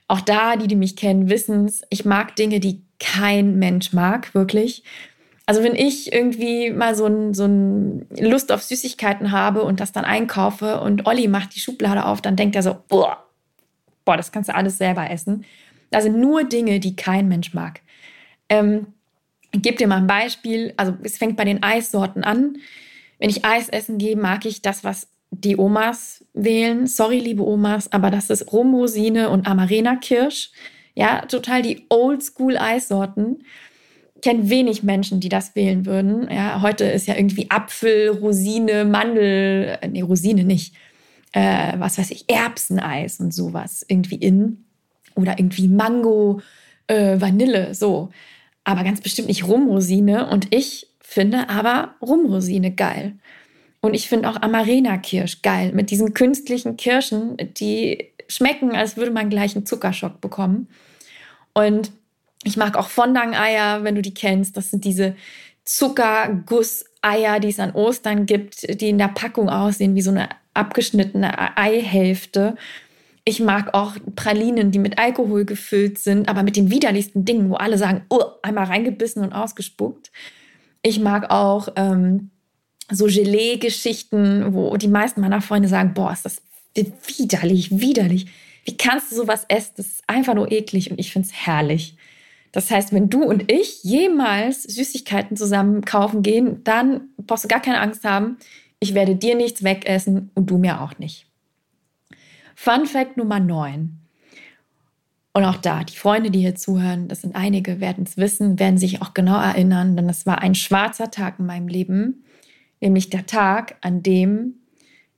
Auch 0.08 0.20
da, 0.20 0.56
die, 0.56 0.68
die 0.68 0.76
mich 0.76 0.96
kennen, 0.96 1.28
wissen 1.28 1.64
es. 1.64 1.82
Ich 1.90 2.04
mag 2.04 2.36
Dinge, 2.36 2.60
die 2.60 2.82
kein 2.98 3.58
Mensch 3.58 3.92
mag, 3.92 4.34
wirklich. 4.34 4.84
Also 5.46 5.62
wenn 5.62 5.74
ich 5.74 6.12
irgendwie 6.12 6.70
mal 6.70 6.94
so 6.94 7.06
ein, 7.06 7.34
so 7.34 7.44
ein 7.44 8.06
Lust 8.18 8.50
auf 8.50 8.62
Süßigkeiten 8.62 9.30
habe 9.30 9.62
und 9.62 9.78
das 9.78 9.92
dann 9.92 10.04
einkaufe 10.04 10.80
und 10.80 11.06
Olli 11.06 11.28
macht 11.28 11.54
die 11.54 11.60
Schublade 11.60 12.04
auf, 12.04 12.20
dann 12.20 12.36
denkt 12.36 12.56
er 12.56 12.62
so, 12.62 12.76
boah, 12.88 13.24
boah, 14.04 14.16
das 14.16 14.32
kannst 14.32 14.48
du 14.48 14.54
alles 14.54 14.78
selber 14.78 15.08
essen. 15.08 15.44
Das 15.90 16.02
sind 16.02 16.18
nur 16.18 16.44
Dinge, 16.44 16.80
die 16.80 16.96
kein 16.96 17.28
Mensch 17.28 17.54
mag. 17.54 17.80
Ähm, 18.48 18.88
ich 19.52 19.62
gebe 19.62 19.76
dir 19.76 19.86
mal 19.86 19.98
ein 19.98 20.08
Beispiel. 20.08 20.74
Also 20.76 20.96
es 21.02 21.16
fängt 21.16 21.36
bei 21.36 21.44
den 21.44 21.62
Eissorten 21.62 22.24
an. 22.24 22.56
Wenn 23.18 23.30
ich 23.30 23.44
Eis 23.44 23.68
essen 23.68 23.98
gehe, 23.98 24.16
mag 24.16 24.44
ich 24.44 24.62
das, 24.62 24.84
was 24.84 25.08
die 25.30 25.56
Omas 25.56 26.24
wählen. 26.34 26.86
Sorry, 26.86 27.18
liebe 27.18 27.46
Omas, 27.46 27.92
aber 27.92 28.10
das 28.10 28.30
ist 28.30 28.52
Rumrosine 28.52 29.30
und 29.30 29.46
Amarena-Kirsch. 29.46 30.50
Ja, 30.94 31.22
total 31.26 31.62
die 31.62 31.86
Oldschool-Eissorten 31.90 33.38
kenne 34.22 34.50
wenig 34.50 34.82
Menschen, 34.82 35.20
die 35.20 35.28
das 35.28 35.54
wählen 35.54 35.86
würden. 35.86 36.28
Ja, 36.30 36.62
heute 36.62 36.84
ist 36.84 37.06
ja 37.06 37.14
irgendwie 37.14 37.50
Apfel, 37.50 38.08
Rosine, 38.08 38.84
Mandel, 38.84 39.78
äh, 39.80 39.88
nee, 39.88 40.02
Rosine 40.02 40.44
nicht. 40.44 40.74
Äh, 41.32 41.74
was 41.78 41.98
weiß 41.98 42.10
ich, 42.10 42.24
Erbseneis 42.28 43.20
und 43.20 43.32
sowas 43.32 43.84
irgendwie 43.88 44.16
in. 44.16 44.64
Oder 45.14 45.38
irgendwie 45.38 45.68
Mango, 45.68 46.40
äh, 46.86 47.20
Vanille, 47.20 47.74
so. 47.74 48.10
Aber 48.64 48.84
ganz 48.84 49.00
bestimmt 49.00 49.28
nicht 49.28 49.46
Rumrosine. 49.46 50.28
Und 50.28 50.52
ich 50.54 50.88
finde 51.00 51.48
aber 51.48 51.94
Rumrosine 52.02 52.74
geil. 52.74 53.16
Und 53.86 53.94
ich 53.94 54.08
finde 54.08 54.28
auch 54.28 54.42
Amarena-Kirsch 54.42 55.42
geil. 55.42 55.70
Mit 55.72 55.92
diesen 55.92 56.12
künstlichen 56.12 56.76
Kirschen, 56.76 57.36
die 57.56 58.10
schmecken, 58.26 58.74
als 58.74 58.96
würde 58.96 59.12
man 59.12 59.30
gleich 59.30 59.54
einen 59.54 59.64
Zuckerschock 59.64 60.20
bekommen. 60.20 60.66
Und 61.54 61.92
ich 62.42 62.56
mag 62.56 62.76
auch 62.76 62.88
Fondang-Eier, 62.88 63.84
wenn 63.84 63.94
du 63.94 64.02
die 64.02 64.12
kennst. 64.12 64.56
Das 64.56 64.72
sind 64.72 64.84
diese 64.84 65.14
Zuckerguss-Eier, 65.64 67.38
die 67.38 67.50
es 67.50 67.60
an 67.60 67.76
Ostern 67.76 68.26
gibt, 68.26 68.80
die 68.80 68.88
in 68.88 68.98
der 68.98 69.06
Packung 69.06 69.48
aussehen 69.48 69.94
wie 69.94 70.02
so 70.02 70.10
eine 70.10 70.30
abgeschnittene 70.52 71.56
Eihälfte. 71.56 72.56
Ich 73.24 73.38
mag 73.38 73.72
auch 73.72 73.94
Pralinen, 74.16 74.72
die 74.72 74.80
mit 74.80 74.98
Alkohol 74.98 75.44
gefüllt 75.44 76.00
sind, 76.00 76.28
aber 76.28 76.42
mit 76.42 76.56
den 76.56 76.72
widerlichsten 76.72 77.24
Dingen, 77.24 77.50
wo 77.50 77.54
alle 77.54 77.78
sagen, 77.78 78.02
oh, 78.08 78.24
einmal 78.42 78.64
reingebissen 78.64 79.22
und 79.22 79.32
ausgespuckt. 79.32 80.10
Ich 80.82 80.98
mag 80.98 81.30
auch 81.30 81.68
ähm, 81.76 82.30
so 82.90 83.06
Gelee-Geschichten, 83.06 84.54
wo 84.54 84.76
die 84.76 84.88
meisten 84.88 85.20
meiner 85.20 85.40
Freunde 85.40 85.68
sagen, 85.68 85.94
boah, 85.94 86.12
ist 86.12 86.24
das 86.24 86.42
widerlich, 86.74 87.80
widerlich. 87.80 88.26
Wie 88.64 88.76
kannst 88.76 89.10
du 89.10 89.16
sowas 89.16 89.44
essen? 89.48 89.74
Das 89.76 89.86
ist 89.86 90.04
einfach 90.08 90.34
nur 90.34 90.50
eklig 90.50 90.90
und 90.90 90.98
ich 90.98 91.12
finde 91.12 91.28
es 91.28 91.46
herrlich. 91.46 91.96
Das 92.52 92.70
heißt, 92.70 92.92
wenn 92.92 93.10
du 93.10 93.22
und 93.22 93.50
ich 93.50 93.82
jemals 93.84 94.62
Süßigkeiten 94.62 95.36
zusammen 95.36 95.84
kaufen 95.84 96.22
gehen, 96.22 96.64
dann 96.64 97.08
brauchst 97.18 97.44
du 97.44 97.48
gar 97.48 97.60
keine 97.60 97.80
Angst 97.80 98.04
haben. 98.04 98.38
Ich 98.80 98.94
werde 98.94 99.16
dir 99.16 99.34
nichts 99.34 99.62
wegessen 99.62 100.30
und 100.34 100.48
du 100.50 100.58
mir 100.58 100.80
auch 100.80 100.98
nicht. 100.98 101.26
Fun 102.54 102.86
Fact 102.86 103.16
Nummer 103.16 103.40
9. 103.40 103.98
Und 105.34 105.44
auch 105.44 105.56
da, 105.56 105.84
die 105.84 105.96
Freunde, 105.96 106.30
die 106.30 106.40
hier 106.40 106.54
zuhören, 106.54 107.08
das 107.08 107.20
sind 107.20 107.36
einige, 107.36 107.78
werden 107.78 108.04
es 108.04 108.16
wissen, 108.16 108.58
werden 108.58 108.78
sich 108.78 109.02
auch 109.02 109.12
genau 109.12 109.38
erinnern, 109.38 109.94
denn 109.94 110.08
es 110.08 110.24
war 110.24 110.40
ein 110.40 110.54
schwarzer 110.54 111.10
Tag 111.10 111.38
in 111.38 111.44
meinem 111.44 111.68
Leben, 111.68 112.24
nämlich 112.80 113.10
der 113.10 113.26
Tag, 113.26 113.76
an 113.80 114.02
dem 114.02 114.54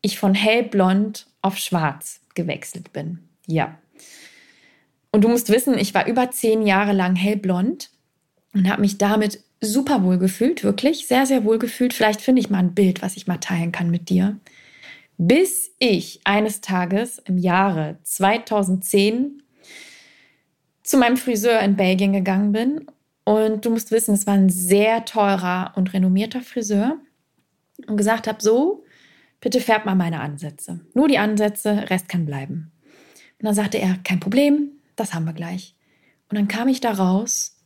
ich 0.01 0.18
von 0.18 0.35
hellblond 0.35 1.27
auf 1.42 1.59
schwarz 1.59 2.21
gewechselt 2.35 2.92
bin. 2.92 3.18
Ja, 3.47 3.79
und 5.11 5.25
du 5.25 5.29
musst 5.29 5.49
wissen, 5.49 5.79
ich 5.79 5.94
war 5.94 6.07
über 6.07 6.31
zehn 6.31 6.66
Jahre 6.66 6.92
lang 6.92 7.16
hellblond 7.16 7.90
und 8.55 8.68
habe 8.68 8.83
mich 8.83 8.99
damit 8.99 9.42
super 9.61 10.05
wohl 10.05 10.18
gefühlt, 10.18 10.62
wirklich 10.62 11.07
sehr, 11.07 11.27
sehr 11.27 11.44
wohl 11.44 11.59
gefühlt. 11.59 11.94
Vielleicht 11.94 12.21
finde 12.21 12.40
ich 12.40 12.51
mal 12.51 12.59
ein 12.59 12.75
Bild, 12.75 13.03
was 13.03 13.16
ich 13.16 13.27
mal 13.27 13.38
teilen 13.38 13.73
kann 13.73 13.90
mit 13.90 14.11
dir. 14.11 14.38
Bis 15.16 15.73
ich 15.79 16.21
eines 16.25 16.61
Tages 16.61 17.18
im 17.18 17.38
Jahre 17.38 17.99
2010 18.05 19.42
zu 20.83 20.97
meinem 20.97 21.16
Friseur 21.16 21.61
in 21.61 21.77
Belgien 21.77 22.12
gegangen 22.12 22.53
bin. 22.53 22.87
Und 23.25 23.64
du 23.64 23.71
musst 23.71 23.90
wissen, 23.90 24.14
es 24.14 24.27
war 24.27 24.35
ein 24.35 24.49
sehr 24.49 25.05
teurer 25.05 25.73
und 25.75 25.92
renommierter 25.92 26.40
Friseur. 26.40 26.99
Und 27.87 27.97
gesagt 27.97 28.27
habe, 28.27 28.43
so, 28.43 28.85
bitte 29.41 29.61
färb 29.61 29.87
mal 29.87 29.95
meine 29.95 30.21
Ansätze. 30.21 30.81
Nur 30.95 31.09
die 31.09 31.19
Ansätze, 31.19 31.88
Rest 31.91 32.09
kann 32.09 32.27
bleiben. 32.27 32.73
Und 33.38 33.47
dann 33.47 33.55
sagte 33.55 33.79
er, 33.79 33.99
kein 34.05 34.21
Problem, 34.21 34.73
das 34.97 35.14
haben 35.14 35.25
wir 35.25 35.33
gleich. 35.33 35.77
Und 36.29 36.37
dann 36.37 36.49
kam 36.49 36.69
ich 36.69 36.81
da 36.81 36.93
raus 36.93 37.57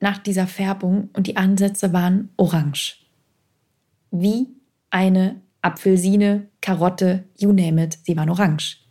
nach 0.00 0.18
dieser 0.18 0.46
Färbung 0.46 1.10
und 1.12 1.26
die 1.26 1.36
Ansätze 1.36 1.92
waren 1.92 2.30
orange. 2.36 3.06
Wie 4.10 4.48
eine 4.90 5.40
Apfelsine, 5.62 6.48
Karotte, 6.60 7.24
you 7.36 7.52
name 7.52 7.82
it, 7.84 7.98
sie 8.04 8.16
waren 8.16 8.30
orange. 8.30 8.86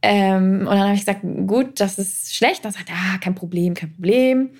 Ähm, 0.00 0.60
und 0.60 0.66
dann 0.66 0.80
habe 0.80 0.94
ich 0.94 1.00
gesagt, 1.00 1.22
gut, 1.22 1.80
das 1.80 1.98
ist 1.98 2.34
schlecht. 2.34 2.64
Dann 2.64 2.72
sagt 2.72 2.88
er, 2.88 2.96
ah, 2.96 3.18
kein 3.18 3.34
Problem, 3.34 3.74
kein 3.74 3.92
Problem. 3.92 4.50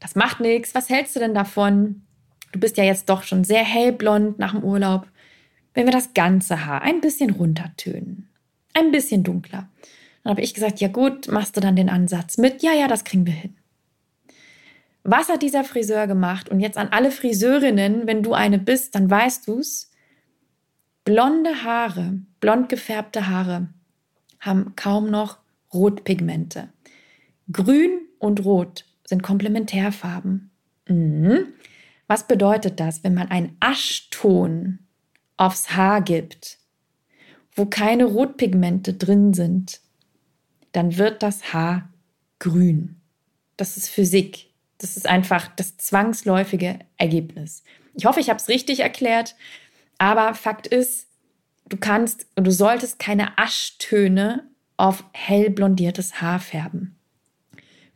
Das 0.00 0.14
macht 0.14 0.40
nichts. 0.40 0.74
Was 0.74 0.88
hältst 0.88 1.16
du 1.16 1.20
denn 1.20 1.34
davon? 1.34 2.05
Du 2.52 2.60
bist 2.60 2.76
ja 2.76 2.84
jetzt 2.84 3.08
doch 3.08 3.22
schon 3.22 3.44
sehr 3.44 3.64
hellblond 3.64 4.38
nach 4.38 4.52
dem 4.52 4.64
Urlaub. 4.64 5.06
Wenn 5.74 5.86
wir 5.86 5.92
das 5.92 6.14
ganze 6.14 6.64
Haar 6.64 6.82
ein 6.82 7.00
bisschen 7.00 7.30
runtertönen, 7.30 8.28
ein 8.72 8.92
bisschen 8.92 9.22
dunkler. 9.22 9.68
Dann 10.22 10.30
habe 10.30 10.40
ich 10.40 10.54
gesagt, 10.54 10.80
ja 10.80 10.88
gut, 10.88 11.28
machst 11.28 11.56
du 11.56 11.60
dann 11.60 11.76
den 11.76 11.88
Ansatz 11.88 12.38
mit? 12.38 12.62
Ja, 12.62 12.72
ja, 12.72 12.88
das 12.88 13.04
kriegen 13.04 13.26
wir 13.26 13.32
hin. 13.32 13.56
Was 15.04 15.28
hat 15.28 15.42
dieser 15.42 15.62
Friseur 15.62 16.06
gemacht? 16.06 16.48
Und 16.48 16.58
jetzt 16.60 16.78
an 16.78 16.88
alle 16.88 17.12
Friseurinnen, 17.12 18.06
wenn 18.06 18.24
du 18.24 18.32
eine 18.32 18.58
bist, 18.58 18.94
dann 18.94 19.08
weißt 19.08 19.46
du's. 19.46 19.92
Blonde 21.04 21.62
Haare, 21.62 22.18
blond 22.40 22.68
gefärbte 22.68 23.28
Haare 23.28 23.68
haben 24.40 24.72
kaum 24.74 25.08
noch 25.08 25.38
Rotpigmente. 25.72 26.70
Grün 27.52 28.00
und 28.18 28.44
Rot 28.44 28.84
sind 29.04 29.22
Komplementärfarben. 29.22 30.50
Mhm. 30.88 31.52
Was 32.06 32.26
bedeutet 32.26 32.78
das, 32.80 33.02
wenn 33.04 33.14
man 33.14 33.28
einen 33.30 33.56
Aschton 33.60 34.78
aufs 35.36 35.76
Haar 35.76 36.00
gibt, 36.02 36.58
wo 37.54 37.66
keine 37.66 38.04
Rotpigmente 38.04 38.94
drin 38.94 39.34
sind? 39.34 39.80
Dann 40.72 40.98
wird 40.98 41.22
das 41.22 41.52
Haar 41.52 41.88
grün. 42.38 43.00
Das 43.56 43.76
ist 43.76 43.88
Physik. 43.88 44.52
Das 44.78 44.96
ist 44.96 45.06
einfach 45.06 45.48
das 45.56 45.78
zwangsläufige 45.78 46.80
Ergebnis. 46.98 47.64
Ich 47.94 48.04
hoffe, 48.04 48.20
ich 48.20 48.28
habe 48.28 48.38
es 48.38 48.48
richtig 48.48 48.80
erklärt, 48.80 49.34
aber 49.96 50.34
Fakt 50.34 50.66
ist, 50.66 51.08
du 51.68 51.78
kannst 51.78 52.26
und 52.36 52.46
du 52.46 52.52
solltest 52.52 52.98
keine 52.98 53.38
Aschtöne 53.38 54.48
auf 54.76 55.04
hell 55.12 55.50
blondiertes 55.50 56.20
Haar 56.20 56.40
färben. 56.40 56.95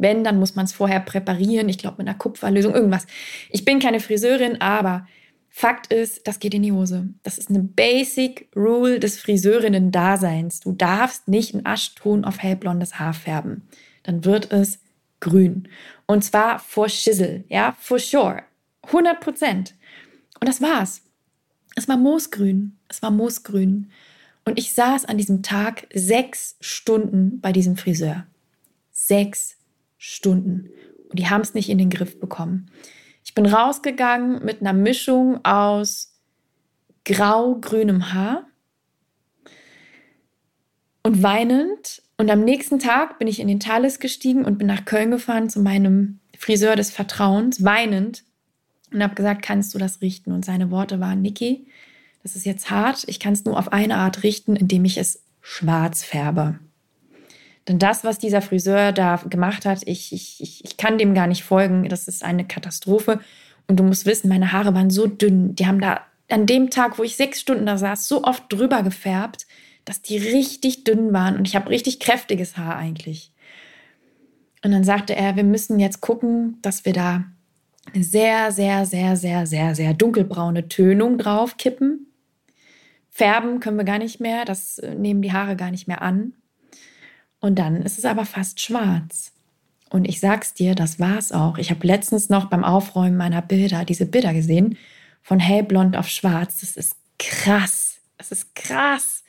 Wenn, 0.00 0.24
dann 0.24 0.38
muss 0.38 0.54
man 0.54 0.64
es 0.64 0.72
vorher 0.72 1.00
präparieren, 1.00 1.68
ich 1.68 1.78
glaube 1.78 1.98
mit 1.98 2.08
einer 2.08 2.18
Kupferlösung, 2.18 2.74
irgendwas. 2.74 3.06
Ich 3.50 3.64
bin 3.64 3.78
keine 3.78 4.00
Friseurin, 4.00 4.60
aber 4.60 5.06
Fakt 5.52 5.92
ist, 5.92 6.26
das 6.28 6.38
geht 6.38 6.54
in 6.54 6.62
die 6.62 6.72
Hose. 6.72 7.08
Das 7.24 7.36
ist 7.36 7.50
eine 7.50 7.58
Basic 7.60 8.48
Rule 8.54 9.00
des 9.00 9.18
Friseurinnen-Daseins. 9.18 10.60
Du 10.60 10.72
darfst 10.72 11.26
nicht 11.26 11.54
einen 11.54 11.66
Aschton 11.66 12.24
auf 12.24 12.40
hellblondes 12.40 12.98
Haar 12.98 13.14
färben. 13.14 13.68
Dann 14.04 14.24
wird 14.24 14.52
es 14.52 14.78
grün. 15.18 15.68
Und 16.06 16.24
zwar 16.24 16.60
for 16.60 16.88
Schissel, 16.88 17.44
ja, 17.48 17.76
for 17.80 17.98
sure. 17.98 18.42
100 18.84 19.20
Prozent. 19.20 19.74
Und 20.40 20.48
das 20.48 20.62
war's. 20.62 21.02
Es 21.74 21.88
war 21.88 21.96
moosgrün. 21.96 22.78
Es 22.88 23.02
war 23.02 23.10
moosgrün. 23.10 23.90
Und 24.44 24.58
ich 24.58 24.72
saß 24.72 25.04
an 25.04 25.18
diesem 25.18 25.42
Tag 25.42 25.86
sechs 25.92 26.56
Stunden 26.60 27.40
bei 27.40 27.52
diesem 27.52 27.76
Friseur. 27.76 28.26
Sechs 28.92 29.56
Stunden. 30.02 30.70
Und 31.10 31.18
die 31.18 31.28
haben 31.28 31.42
es 31.42 31.52
nicht 31.52 31.68
in 31.68 31.76
den 31.76 31.90
Griff 31.90 32.18
bekommen. 32.18 32.70
Ich 33.22 33.34
bin 33.34 33.44
rausgegangen 33.44 34.42
mit 34.44 34.62
einer 34.62 34.72
Mischung 34.72 35.44
aus 35.44 36.18
grau-grünem 37.04 38.12
Haar 38.12 38.46
und 41.02 41.22
weinend 41.22 42.02
und 42.16 42.30
am 42.30 42.44
nächsten 42.44 42.78
Tag 42.78 43.18
bin 43.18 43.28
ich 43.28 43.40
in 43.40 43.48
den 43.48 43.60
Thales 43.60 43.98
gestiegen 43.98 44.44
und 44.44 44.56
bin 44.56 44.66
nach 44.66 44.86
Köln 44.86 45.10
gefahren 45.10 45.50
zu 45.50 45.60
meinem 45.60 46.20
Friseur 46.38 46.76
des 46.76 46.90
Vertrauens, 46.90 47.62
weinend, 47.62 48.24
und 48.92 49.02
habe 49.02 49.14
gesagt, 49.14 49.42
kannst 49.42 49.74
du 49.74 49.78
das 49.78 50.00
richten? 50.00 50.32
Und 50.32 50.44
seine 50.44 50.70
Worte 50.70 51.00
waren, 51.00 51.22
Niki, 51.22 51.66
das 52.22 52.36
ist 52.36 52.46
jetzt 52.46 52.70
hart, 52.70 53.04
ich 53.06 53.20
kann 53.20 53.34
es 53.34 53.44
nur 53.44 53.58
auf 53.58 53.72
eine 53.72 53.96
Art 53.96 54.22
richten, 54.22 54.56
indem 54.56 54.84
ich 54.84 54.96
es 54.96 55.22
schwarz 55.40 56.04
färbe. 56.04 56.58
Denn 57.68 57.79
das, 57.79 58.05
was 58.05 58.18
dieser 58.18 58.42
Friseur 58.42 58.92
da 58.92 59.16
gemacht 59.29 59.66
hat, 59.66 59.83
ich, 59.87 60.12
ich, 60.12 60.64
ich 60.64 60.77
kann 60.77 60.99
dem 60.99 61.14
gar 61.14 61.27
nicht 61.27 61.44
folgen. 61.44 61.88
Das 61.88 62.09
ist 62.09 62.25
eine 62.25 62.46
Katastrophe. 62.46 63.20
Und 63.68 63.79
du 63.79 63.85
musst 63.85 64.07
wissen, 64.07 64.29
meine 64.29 64.53
Haare 64.53 64.75
waren 64.75 64.90
so 64.90 65.07
dünn. 65.07 65.55
Die 65.55 65.66
haben 65.66 65.81
da 65.81 66.01
an 66.29 66.46
dem 66.46 66.70
Tag, 66.70 66.99
wo 66.99 67.03
ich 67.03 67.16
sechs 67.16 67.40
Stunden 67.40 67.66
da 67.66 67.77
saß, 67.77 68.09
so 68.09 68.25
oft 68.25 68.44
drüber 68.49 68.83
gefärbt 68.83 69.46
dass 69.85 70.03
die 70.03 70.18
richtig 70.18 70.85
dünn 70.85 71.12
waren 71.12 71.37
und 71.37 71.49
ich 71.49 71.57
habe 71.57 71.70
richtig 71.70 72.01
kräftiges 72.01 72.57
Haar 72.57 72.77
eigentlich. 72.77 73.33
Und 74.62 74.73
dann 74.73 74.85
sagte 74.85 75.16
er, 75.16 75.37
wir 75.37 75.44
müssen 75.44 75.81
jetzt 75.81 76.01
gucken, 76.01 76.59
dass 76.62 76.85
wir 76.85 76.92
da 76.92 77.25
eine 77.92 78.05
sehr, 78.05 78.53
sehr, 78.53 78.85
sehr, 78.85 79.16
sehr, 79.16 79.46
sehr, 79.46 79.75
sehr 79.75 79.94
dunkelbraune 79.94 80.68
Tönung 80.68 81.16
drauf 81.18 81.57
kippen. 81.57 82.07
Färben 83.09 83.59
können 83.61 83.79
wir 83.79 83.85
gar 83.85 83.99
nicht 83.99 84.20
mehr, 84.20 84.44
das 84.44 84.79
äh, 84.79 84.94
nehmen 84.94 85.23
die 85.23 85.33
Haare 85.33 85.57
gar 85.57 85.70
nicht 85.70 85.88
mehr 85.88 86.03
an. 86.03 86.35
Und 87.40 87.59
dann 87.59 87.83
ist 87.83 87.98
es 87.98 88.05
aber 88.05 88.26
fast 88.26 88.61
schwarz. 88.61 89.33
Und 89.90 90.05
ich 90.05 90.20
sag's 90.20 90.55
dir, 90.55 90.74
das 90.74 91.00
war's 91.00 91.33
auch. 91.33 91.59
Ich 91.59 91.70
habe 91.70 91.87
letztens 91.87 92.29
noch 92.29 92.46
beim 92.46 92.64
Aufräumen 92.64 93.16
meiner 93.16 93.42
Bilder 93.42 93.85
diese 93.85 94.07
Bilder 94.07 94.33
gesehen 94.33 94.79
von 95.22 95.40
hellblond 95.40 95.96
auf 95.96 96.09
schwarz. 96.09 96.61
Das 96.61 96.76
ist 96.76 96.96
krass. 97.18 98.00
Das 98.16 98.31
ist 98.31 98.55
krass. 98.55 99.24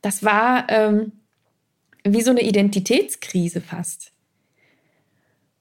Das 0.00 0.22
war 0.22 0.70
ähm, 0.70 1.12
wie 2.04 2.22
so 2.22 2.30
eine 2.30 2.42
Identitätskrise 2.42 3.60
fast. 3.60 4.12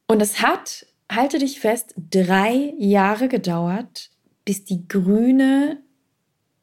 Und 0.07 0.21
es 0.21 0.41
hat, 0.41 0.85
halte 1.11 1.39
dich 1.39 1.59
fest, 1.59 1.93
drei 1.97 2.73
Jahre 2.77 3.27
gedauert, 3.27 4.11
bis 4.45 4.63
die 4.63 4.87
grüne, 4.87 5.81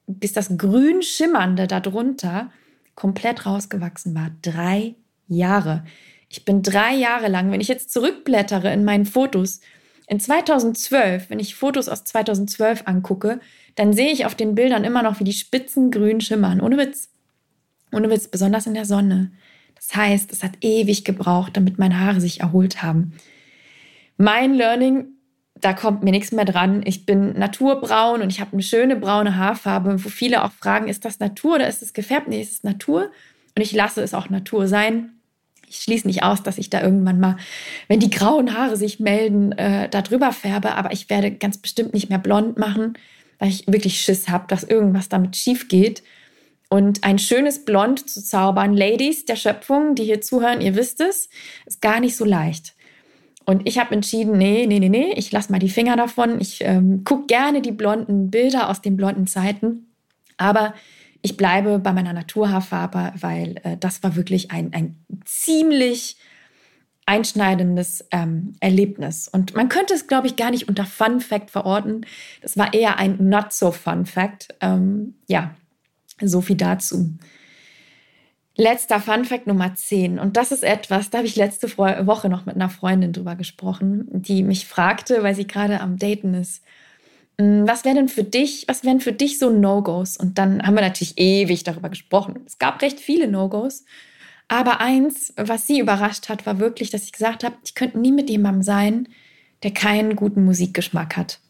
bis 0.07 0.33
das 0.33 0.57
grün 0.57 1.03
schimmernde 1.03 1.67
darunter 1.67 2.53
komplett 2.95 3.45
rausgewachsen 3.45 4.15
war. 4.15 4.31
Drei 4.41 4.95
Jahre. 5.29 5.85
Ich 6.29 6.45
bin 6.45 6.63
drei 6.63 6.95
Jahre 6.95 7.29
lang, 7.29 7.51
wenn 7.51 7.61
ich 7.61 7.69
jetzt 7.69 7.93
zurückblättere 7.93 8.73
in 8.73 8.85
meinen 8.85 9.07
Fotos, 9.07 9.61
in 10.07 10.21
2012, 10.21 11.31
wenn 11.31 11.39
ich 11.39 11.55
Fotos 11.55 11.89
aus 11.89 12.05
2012 12.05 12.83
angucke, 12.87 13.41
dann 13.75 13.93
sehe 13.93 14.13
ich 14.13 14.27
auf 14.27 14.35
den 14.35 14.55
Bildern 14.55 14.85
immer 14.85 15.03
noch, 15.03 15.21
wie 15.21 15.25
die 15.25 15.33
Spitzen 15.33 15.91
grün 15.91 16.21
schimmern. 16.21 16.61
Ohne 16.61 16.77
Witz. 16.77 17.09
Ohne 17.93 18.11
Witz, 18.11 18.29
besonders 18.29 18.67
in 18.67 18.75
der 18.75 18.85
Sonne. 18.85 19.33
Das 19.75 19.95
heißt, 19.97 20.31
es 20.33 20.43
hat 20.43 20.53
ewig 20.61 21.05
gebraucht, 21.05 21.57
damit 21.57 21.79
meine 21.79 22.01
Haare 22.01 22.21
sich 22.21 22.41
erholt 22.41 22.83
haben. 22.83 23.15
Mein 24.17 24.55
Learning, 24.55 25.07
da 25.55 25.73
kommt 25.73 26.03
mir 26.03 26.11
nichts 26.11 26.33
mehr 26.33 26.45
dran. 26.45 26.83
Ich 26.85 27.07
bin 27.07 27.39
naturbraun 27.39 28.21
und 28.21 28.31
ich 28.31 28.41
habe 28.41 28.53
eine 28.53 28.63
schöne 28.63 28.97
braune 28.97 29.37
Haarfarbe, 29.37 30.05
wo 30.05 30.09
viele 30.09 30.45
auch 30.45 30.53
fragen, 30.53 30.89
ist 30.89 31.05
das 31.05 31.19
Natur 31.19 31.57
oder 31.57 31.69
ist 31.69 31.83
es 31.83 31.93
gefärbt? 31.93 32.29
Nee, 32.29 32.43
es 32.43 32.51
ist 32.51 32.65
Natur 32.65 33.11
und 33.57 33.63
ich 33.63 33.73
lasse 33.73 34.03
es 34.03 34.15
auch 34.15 34.31
Natur 34.31 34.67
sein. 34.69 35.11
Ich 35.69 35.79
schließe 35.79 36.07
nicht 36.07 36.23
aus, 36.23 36.43
dass 36.43 36.59
ich 36.59 36.71
da 36.71 36.83
irgendwann 36.83 37.21
mal, 37.21 37.37
wenn 37.89 38.01
die 38.01 38.11
grauen 38.11 38.57
Haare 38.57 38.77
sich 38.77 39.01
melden, 39.01 39.53
äh, 39.53 39.89
da 39.89 40.03
drüber 40.03 40.33
färbe, 40.33 40.75
aber 40.75 40.93
ich 40.93 41.11
werde 41.11 41.33
ganz 41.33 41.59
bestimmt 41.59 41.95
nicht 41.95 42.11
mehr 42.11 42.19
blond 42.19 42.59
machen, 42.59 42.95
weil 43.39 43.49
ich 43.49 43.67
wirklich 43.67 44.01
Schiss 44.01 44.29
habe, 44.29 44.45
dass 44.49 44.65
irgendwas 44.65 45.09
damit 45.09 45.37
schief 45.37 45.69
geht. 45.69 46.03
Und 46.69 47.05
ein 47.05 47.19
schönes 47.19 47.65
Blond 47.65 48.09
zu 48.09 48.23
zaubern, 48.23 48.75
Ladies 48.75 49.27
der 49.27 49.37
Schöpfung, 49.37 49.95
die 49.95 50.05
hier 50.05 50.21
zuhören, 50.21 50.61
ihr 50.61 50.75
wisst 50.75 51.01
es, 51.01 51.29
ist 51.67 51.81
gar 51.81 52.01
nicht 52.01 52.17
so 52.17 52.25
leicht. 52.25 52.75
Und 53.45 53.69
ich 53.69 53.79
habe 53.79 53.95
entschieden, 53.95 54.39
nee, 54.39 54.67
nee, 54.67 54.81
nee, 54.81 54.89
nee, 54.89 55.13
ich 55.17 55.31
lasse 55.31 55.53
mal 55.53 55.59
die 55.59 55.69
Finger 55.69 55.97
davon. 55.97 56.41
Ich 56.41 56.63
ähm, 56.63 57.05
gucke 57.05 57.27
gerne 57.27 57.61
die 57.61 57.73
blonden 57.73 58.31
Bilder 58.31 58.71
aus 58.71 58.81
den 58.81 58.97
blonden 58.97 59.27
Zeiten, 59.27 59.93
aber 60.37 60.75
ich 61.25 61.39
bleibe 61.39 61.79
bei 61.79 61.95
meiner 61.95 62.13
Naturhaarfarbe, 62.13 63.15
weil 63.19 63.57
äh, 63.65 63.79
das 63.79 64.03
war 64.03 64.15
wirklich 64.15 64.51
ein, 64.51 64.75
ein 64.75 65.03
ziemlich 65.25 66.19
einschneidendes 67.07 68.05
ähm, 68.11 68.53
Erlebnis. 68.61 69.29
Und 69.29 69.55
man 69.55 69.71
könnte 69.71 69.95
es, 69.95 70.07
glaube 70.07 70.27
ich, 70.27 70.37
gar 70.37 70.51
nicht 70.51 70.69
unter 70.69 70.85
Fun 70.85 71.23
Fact 71.23 71.51
verorten. 71.51 72.05
Das 72.43 72.59
war 72.59 72.75
eher 72.75 72.99
ein 72.99 73.17
Not 73.27 73.55
so 73.55 73.73
Fun 73.73 74.05
Fact. 74.05 74.55
Ähm, 74.61 75.15
ja, 75.27 75.55
so 76.21 76.43
viel 76.43 76.57
dazu. 76.57 77.17
Letzter 78.55 79.01
Fun 79.01 79.25
Fact 79.25 79.47
Nummer 79.47 79.75
10. 79.75 80.19
Und 80.19 80.37
das 80.37 80.53
ist 80.53 80.63
etwas, 80.63 81.09
da 81.09 81.19
habe 81.19 81.27
ich 81.27 81.37
letzte 81.37 81.79
Woche 81.79 82.29
noch 82.29 82.45
mit 82.45 82.55
einer 82.55 82.69
Freundin 82.69 83.15
drüber 83.15 83.35
gesprochen, 83.35 84.09
die 84.11 84.43
mich 84.43 84.67
fragte, 84.67 85.23
weil 85.23 85.35
sie 85.35 85.47
gerade 85.47 85.81
am 85.81 85.97
Daten 85.97 86.35
ist. 86.35 86.63
Hm, 87.39 87.67
was 87.67 87.85
wäre 87.85 87.97
denn 87.97 88.09
für 88.09 88.25
dich, 88.25 88.65
was 88.69 88.85
wären 88.85 89.01
für 89.01 89.13
dich 89.13 89.39
so 89.39 89.51
No-Gos? 89.51 90.17
Und 90.17 90.39
dann 90.39 90.63
haben 90.63 90.75
wir 90.75 90.83
natürlich 90.83 91.19
ewig 91.19 91.65
darüber 91.65 91.89
gesprochen. 91.89 92.41
Es 92.47 92.59
gab 92.59 92.81
recht 92.83 93.01
viele 93.01 93.29
No-Gos. 93.29 93.85
Aber 94.49 94.81
eins, 94.81 95.33
was 95.37 95.67
sie 95.67 95.81
überrascht 95.81 96.29
hat, 96.29 96.47
war 96.47 96.59
wirklich, 96.59 96.91
dass 96.91 97.05
ich 97.05 97.13
gesagt 97.13 97.45
habe, 97.45 97.57
ich 97.65 97.75
könnte 97.75 97.99
nie 97.99 98.13
mit 98.13 98.29
jemandem 98.29 98.63
sein, 98.63 99.09
der 99.63 99.73
keinen 99.73 100.17
guten 100.17 100.45
Musikgeschmack 100.45 101.17
hat. 101.17 101.41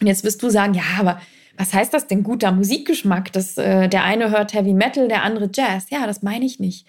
Und 0.00 0.06
jetzt 0.06 0.24
wirst 0.24 0.42
du 0.42 0.50
sagen, 0.50 0.74
ja, 0.74 0.82
aber 0.98 1.20
was 1.56 1.72
heißt 1.72 1.94
das 1.94 2.06
denn 2.06 2.22
guter 2.22 2.52
Musikgeschmack? 2.52 3.32
Das, 3.32 3.56
äh, 3.58 3.88
der 3.88 4.04
eine 4.04 4.30
hört 4.30 4.54
Heavy 4.54 4.72
Metal, 4.72 5.08
der 5.08 5.22
andere 5.22 5.50
Jazz. 5.52 5.86
Ja, 5.90 6.06
das 6.06 6.22
meine 6.22 6.44
ich 6.44 6.58
nicht. 6.58 6.86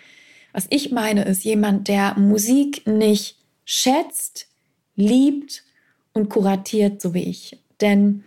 Was 0.53 0.65
ich 0.69 0.91
meine, 0.91 1.23
ist 1.23 1.43
jemand, 1.43 1.87
der 1.87 2.17
Musik 2.17 2.87
nicht 2.87 3.37
schätzt, 3.65 4.47
liebt 4.95 5.63
und 6.13 6.29
kuratiert, 6.29 7.01
so 7.01 7.13
wie 7.13 7.23
ich. 7.23 7.60
Denn 7.81 8.23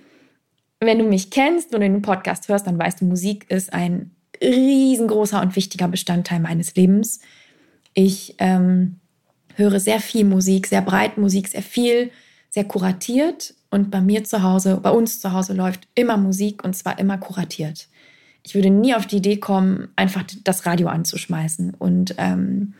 wenn 0.81 0.99
du 0.99 1.05
mich 1.05 1.31
kennst, 1.31 1.73
du 1.73 1.79
den 1.79 2.03
Podcast 2.03 2.49
hörst, 2.49 2.67
dann 2.67 2.79
weißt 2.79 3.01
du, 3.01 3.07
Musik 3.07 3.51
ist 3.51 3.73
ein 3.73 4.11
riesengroßer 4.43 5.41
und 5.41 5.57
wichtiger 5.57 5.89
Bestandteil 5.89 6.41
meines 6.41 6.75
Lebens. 6.75 7.21
Ich 7.95 8.35
ähm, 8.39 9.01
höre 9.55 9.81
sehr 9.81 10.01
viel 10.01 10.25
Musik, 10.25 10.67
sehr 10.67 10.83
breit 10.83 11.17
Musik, 11.17 11.49
sehr 11.49 11.63
viel, 11.63 12.11
sehr 12.51 12.65
kuratiert. 12.65 13.55
Und 13.71 13.91
bei 13.91 14.01
mir 14.01 14.25
zu 14.25 14.43
Hause, 14.43 14.79
bei 14.83 14.91
uns 14.91 15.21
zu 15.21 15.33
Hause 15.33 15.55
läuft 15.55 15.89
immer 15.95 16.17
Musik 16.17 16.65
und 16.65 16.75
zwar 16.75 16.99
immer 16.99 17.19
kuratiert. 17.19 17.89
Ich 18.43 18.55
würde 18.55 18.71
nie 18.71 18.95
auf 18.95 19.07
die 19.07 19.17
Idee 19.17 19.39
kommen, 19.39 19.89
einfach 19.97 20.23
das 20.45 20.67
Radio 20.67 20.89
anzuschmeißen 20.89 21.75
und 21.75 22.15
ähm, 22.19 22.75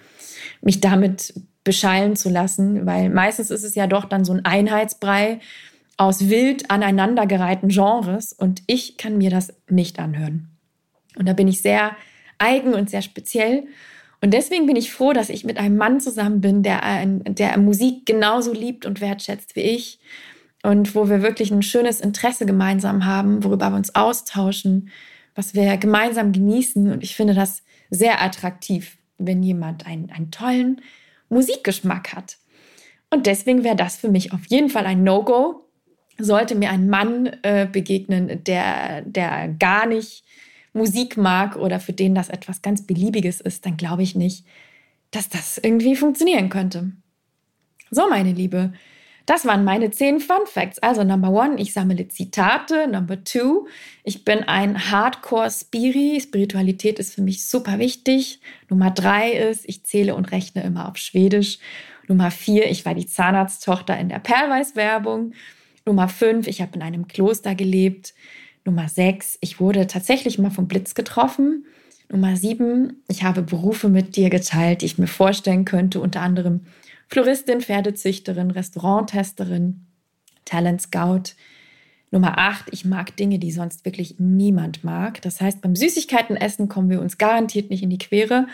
mich 0.61 0.81
damit 0.81 1.33
beschallen 1.65 2.17
zu 2.17 2.29
lassen, 2.29 2.85
weil 2.85 3.09
meistens 3.09 3.51
ist 3.51 3.65
es 3.65 3.75
ja 3.75 3.87
doch 3.87 4.05
dann 4.05 4.25
so 4.25 4.35
ein 4.35 4.45
Einheitsbrei 4.45 5.41
aus 5.97 6.29
wild 6.29 6.71
aneinandergereihten 6.71 7.69
Genres 7.69 8.33
und 8.33 8.63
ich 8.67 8.97
kann 8.97 9.19
mir 9.19 9.31
das 9.31 9.53
nicht 9.69 9.99
anhören. 9.99 10.49
Und 11.17 11.29
da 11.29 11.33
bin 11.33 11.49
ich 11.49 11.63
sehr 11.63 11.97
eigen 12.39 12.75
und 12.75 12.91
sehr 12.91 13.03
speziell. 13.03 13.67
Und 14.21 14.33
deswegen 14.33 14.67
bin 14.67 14.77
ich 14.77 14.93
froh, 14.93 15.13
dass 15.13 15.29
ich 15.29 15.45
mit 15.45 15.59
einem 15.59 15.77
Mann 15.77 16.01
zusammen 16.01 16.41
bin, 16.41 16.63
der, 16.63 17.05
der 17.07 17.59
Musik 17.59 18.07
genauso 18.07 18.53
liebt 18.53 18.87
und 18.87 19.01
wertschätzt 19.01 19.55
wie 19.55 19.61
ich. 19.61 20.01
Und 20.63 20.95
wo 20.95 21.11
wir 21.11 21.23
wirklich 21.23 21.51
ein 21.51 21.63
schönes 21.63 22.01
Interesse 22.01 22.47
gemeinsam 22.47 23.05
haben, 23.05 23.45
worüber 23.45 23.69
wir 23.71 23.77
uns 23.77 23.95
austauschen, 23.95 24.89
was 25.35 25.55
wir 25.55 25.77
gemeinsam 25.77 26.33
genießen. 26.33 26.91
Und 26.91 27.03
ich 27.03 27.15
finde 27.17 27.35
das 27.35 27.63
sehr 27.91 28.23
attraktiv, 28.23 28.97
wenn 29.19 29.43
jemand 29.43 29.87
einen, 29.87 30.11
einen 30.11 30.31
tollen 30.31 30.81
Musikgeschmack 31.29 32.15
hat. 32.15 32.39
Und 33.11 33.27
deswegen 33.27 33.63
wäre 33.63 33.77
das 33.77 33.97
für 33.97 34.09
mich 34.09 34.33
auf 34.33 34.47
jeden 34.49 34.71
Fall 34.71 34.87
ein 34.87 35.05
No-Go. 35.05 35.64
Sollte 36.19 36.55
mir 36.55 36.71
ein 36.71 36.89
Mann 36.89 37.27
äh, 37.43 37.67
begegnen, 37.71 38.45
der, 38.45 39.03
der 39.03 39.49
gar 39.49 39.87
nicht 39.87 40.25
Musik 40.73 41.17
mag 41.17 41.57
oder 41.57 41.81
für 41.81 41.93
den 41.93 42.15
das 42.15 42.29
etwas 42.29 42.63
ganz 42.63 42.87
Beliebiges 42.87 43.41
ist, 43.41 43.65
dann 43.65 43.77
glaube 43.77 44.03
ich 44.03 44.15
nicht, 44.15 44.45
dass 45.11 45.29
das 45.29 45.59
irgendwie 45.59 45.97
funktionieren 45.97 46.49
könnte. 46.49 46.93
So, 47.91 48.09
meine 48.09 48.33
Liebe, 48.33 48.73
das 49.27 49.47
waren 49.47 49.65
meine 49.65 49.91
zehn 49.91 50.21
Fun 50.21 50.47
Facts. 50.47 50.79
Also 50.81 51.03
Number 51.03 51.31
One, 51.31 51.59
ich 51.59 51.73
sammle 51.73 52.09
Zitate. 52.09 52.89
Number 52.89 53.25
Two, 53.25 53.69
ich 54.03 54.25
bin 54.25 54.41
ein 54.41 54.91
Hardcore-Spiri. 54.91 56.21
Spiritualität 56.21 56.99
ist 56.99 57.15
für 57.15 57.23
mich 57.23 57.47
super 57.47 57.79
wichtig. 57.79 58.41
Nummer 58.69 58.91
drei 58.91 59.33
ist, 59.33 59.67
ich 59.67 59.85
zähle 59.85 60.15
und 60.15 60.31
rechne 60.33 60.63
immer 60.63 60.89
auf 60.89 60.99
Schwedisch. 60.99 61.59
Nummer 62.07 62.31
vier, 62.31 62.71
ich 62.71 62.85
war 62.85 62.95
die 62.95 63.07
Zahnarzttochter 63.07 63.99
in 63.99 64.11
der 64.11 64.19
Perlweiß-Werbung. 64.19 65.33
Nummer 65.87 66.09
fünf, 66.09 66.47
ich 66.47 66.61
habe 66.61 66.75
in 66.75 66.83
einem 66.83 67.09
Kloster 67.09 67.55
gelebt. 67.55 68.15
Nummer 68.65 68.89
sechs, 68.89 69.37
ich 69.41 69.61
wurde 69.61 69.87
tatsächlich 69.87 70.39
mal 70.39 70.51
vom 70.51 70.69
Blitz 70.69 70.95
getroffen. 70.95 71.67
Nummer 72.11 72.37
sieben, 72.37 73.03
ich 73.09 73.23
habe 73.23 73.43
Berufe 73.43 73.89
mit 73.89 74.17
dir 74.17 74.31
geteilt, 74.31 74.83
die 74.83 74.87
ich 74.87 74.99
mir 74.99 75.07
vorstellen 75.07 75.65
könnte, 75.65 76.01
unter 76.01 76.21
anderem 76.21 76.61
Floristin, 77.09 77.61
Pferdezüchterin, 77.61 78.51
Restauranttesterin, 78.51 79.87
Talent 80.45 80.83
Scout. 80.83 81.35
Nummer 82.11 82.39
acht, 82.39 82.67
ich 82.71 82.85
mag 82.85 83.17
Dinge, 83.17 83.39
die 83.39 83.51
sonst 83.51 83.85
wirklich 83.85 84.17
niemand 84.19 84.85
mag. 84.85 85.21
Das 85.23 85.41
heißt, 85.41 85.61
beim 85.61 85.75
Süßigkeitenessen 85.75 86.69
kommen 86.69 86.89
wir 86.89 87.01
uns 87.01 87.19
garantiert 87.19 87.71
nicht 87.71 87.83
in 87.83 87.91
die 87.91 87.99
Quere. 87.99 88.47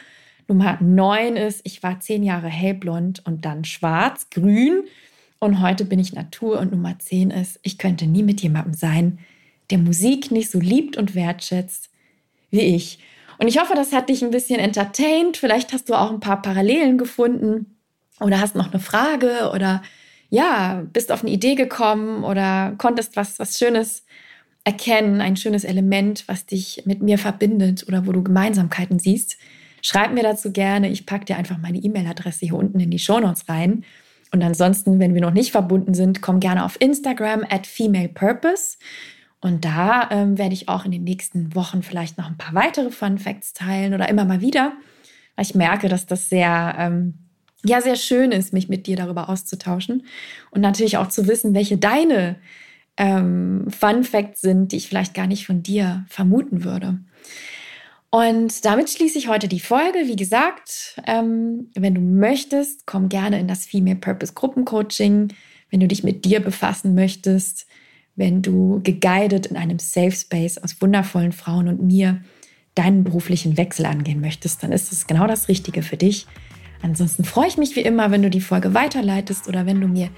Nummer 0.48 0.78
neun 0.80 1.36
ist, 1.36 1.60
ich 1.64 1.82
war 1.82 2.00
zehn 2.00 2.22
Jahre 2.22 2.48
hellblond 2.48 3.24
und 3.26 3.44
dann 3.44 3.64
schwarz, 3.64 4.30
grün. 4.30 4.84
Und 5.40 5.61
heute 5.61 5.85
bin 5.85 5.98
ich 5.98 6.12
Natur. 6.12 6.61
Und 6.61 6.70
Nummer 6.70 6.98
zehn 6.98 7.31
ist, 7.31 7.59
ich 7.62 7.79
könnte 7.79 8.07
nie 8.07 8.22
mit 8.22 8.40
jemandem 8.42 8.74
sein, 8.74 9.18
der 9.70 9.79
Musik 9.79 10.31
nicht 10.31 10.50
so 10.50 10.61
liebt 10.61 10.96
und 10.96 11.14
wertschätzt 11.14 11.90
wie 12.50 12.61
ich. 12.61 12.98
Und 13.38 13.48
ich 13.48 13.59
hoffe, 13.59 13.74
das 13.74 13.92
hat 13.92 14.11
dich 14.11 14.22
ein 14.22 14.31
bisschen 14.31 14.61
entertained. 14.61 15.37
Vielleicht 15.37 15.72
hast 15.72 15.88
du 15.88 15.94
auch 15.94 16.11
ein 16.11 16.20
paar 16.20 16.42
Parallelen 16.42 16.98
gefunden 16.98 17.79
oder 18.20 18.40
hast 18.40 18.55
noch 18.55 18.70
eine 18.70 18.81
Frage 18.81 19.50
oder 19.55 19.83
ja, 20.29 20.85
bist 20.92 21.11
auf 21.11 21.22
eine 21.22 21.31
Idee 21.31 21.55
gekommen 21.55 22.22
oder 22.22 22.74
konntest 22.76 23.16
was, 23.16 23.38
was 23.38 23.59
Schönes 23.59 24.05
erkennen, 24.64 25.22
ein 25.22 25.37
schönes 25.37 25.64
Element, 25.64 26.24
was 26.26 26.44
dich 26.44 26.83
mit 26.85 27.03
mir 27.03 27.18
verbindet 27.18 27.87
oder 27.88 28.07
wo 28.07 28.12
du 28.12 28.22
Gemeinsamkeiten 28.22 28.98
siehst. 28.98 29.38
Schreib 29.81 30.12
mir 30.12 30.22
dazu 30.22 30.53
gerne. 30.53 30.90
Ich 30.90 31.07
packe 31.07 31.24
dir 31.24 31.37
einfach 31.37 31.57
meine 31.57 31.79
E-Mail-Adresse 31.79 32.40
hier 32.40 32.57
unten 32.57 32.79
in 32.79 32.90
die 32.90 32.98
Show 32.98 33.18
Notes 33.20 33.48
rein. 33.48 33.85
Und 34.32 34.42
ansonsten, 34.42 34.98
wenn 35.00 35.14
wir 35.14 35.20
noch 35.20 35.32
nicht 35.32 35.52
verbunden 35.52 35.94
sind, 35.94 36.22
komm 36.22 36.40
gerne 36.40 36.64
auf 36.64 36.80
Instagram 36.80 37.44
at 37.48 37.66
Female 37.66 38.08
Purpose. 38.08 38.78
Und 39.40 39.64
da 39.64 40.08
ähm, 40.10 40.38
werde 40.38 40.54
ich 40.54 40.68
auch 40.68 40.84
in 40.84 40.92
den 40.92 41.04
nächsten 41.04 41.54
Wochen 41.54 41.82
vielleicht 41.82 42.18
noch 42.18 42.26
ein 42.26 42.36
paar 42.36 42.54
weitere 42.54 42.90
Fun 42.90 43.18
Facts 43.18 43.52
teilen 43.52 43.94
oder 43.94 44.08
immer 44.08 44.24
mal 44.24 44.40
wieder, 44.40 44.74
ich 45.40 45.54
merke, 45.54 45.88
dass 45.88 46.06
das 46.06 46.28
sehr, 46.28 46.74
ähm, 46.78 47.14
ja, 47.64 47.80
sehr 47.80 47.96
schön 47.96 48.32
ist, 48.32 48.52
mich 48.52 48.68
mit 48.68 48.86
dir 48.86 48.96
darüber 48.96 49.28
auszutauschen 49.28 50.06
und 50.50 50.60
natürlich 50.60 50.96
auch 50.96 51.08
zu 51.08 51.26
wissen, 51.26 51.54
welche 51.54 51.78
deine 51.78 52.36
ähm, 52.96 53.66
Fun 53.68 54.04
Facts 54.04 54.40
sind, 54.40 54.72
die 54.72 54.76
ich 54.76 54.88
vielleicht 54.88 55.14
gar 55.14 55.26
nicht 55.26 55.46
von 55.46 55.62
dir 55.62 56.04
vermuten 56.08 56.64
würde. 56.64 56.98
Und 58.11 58.64
damit 58.64 58.90
schließe 58.90 59.18
ich 59.18 59.29
heute 59.29 59.46
die 59.46 59.61
Folge. 59.61 60.01
Wie 60.07 60.16
gesagt, 60.16 61.01
ähm, 61.07 61.70
wenn 61.77 61.94
du 61.94 62.01
möchtest, 62.01 62.85
komm 62.85 63.09
gerne 63.09 63.38
in 63.38 63.46
das 63.46 63.66
Female 63.66 63.96
Purpose 63.96 64.33
Gruppencoaching. 64.35 65.33
Wenn 65.70 65.81
du 65.81 65.87
dich 65.87 66.03
mit 66.03 66.25
dir 66.25 66.40
befassen 66.40 66.96
möchtest, 66.96 67.66
wenn 68.16 68.42
du 68.42 68.81
geguided 68.83 69.46
in 69.46 69.57
einem 69.57 69.79
Safe 69.79 70.11
Space 70.11 70.59
aus 70.59 70.83
wundervollen 70.83 71.31
Frauen 71.31 71.68
und 71.68 71.83
mir 71.83 72.20
deinen 72.75 73.05
beruflichen 73.05 73.57
Wechsel 73.57 73.87
angehen 73.87 74.20
möchtest, 74.20 74.62
dann 74.64 74.73
ist 74.73 74.90
es 74.90 75.07
genau 75.07 75.29
das 75.29 75.49
Richtige 75.49 75.83
für 75.83 75.96
dich. 75.96 76.27
Ansonsten 76.83 77.25
freue 77.25 77.46
ich 77.46 77.59
mich 77.59 77.77
wie 77.77 77.81
immer, 77.81 78.11
wenn 78.11 78.23
du 78.23 78.31
die 78.31 78.40
Folge 78.40 78.75
weiterleitest 78.75 79.46
oder 79.46 79.66
wenn 79.66 79.81
du 79.81 79.87
mir 79.87 80.09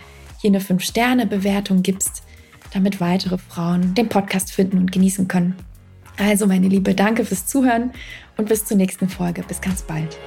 hier 0.41 0.51
eine 0.51 0.61
5-Sterne-Bewertung 0.61 1.83
gibst, 1.83 2.23
damit 2.73 3.01
weitere 3.01 3.37
Frauen 3.37 3.95
den 3.95 4.09
Podcast 4.09 4.51
finden 4.53 4.79
und 4.79 4.93
genießen 4.93 5.29
können. 5.29 5.57
Also, 6.17 6.47
meine 6.47 6.69
Liebe, 6.69 6.95
danke 6.95 7.25
fürs 7.25 7.47
Zuhören 7.47 7.93
und 8.37 8.49
bis 8.49 8.65
zur 8.65 8.77
nächsten 8.77 9.09
Folge. 9.09 9.43
Bis 9.47 9.61
ganz 9.61 9.83
bald. 9.83 10.19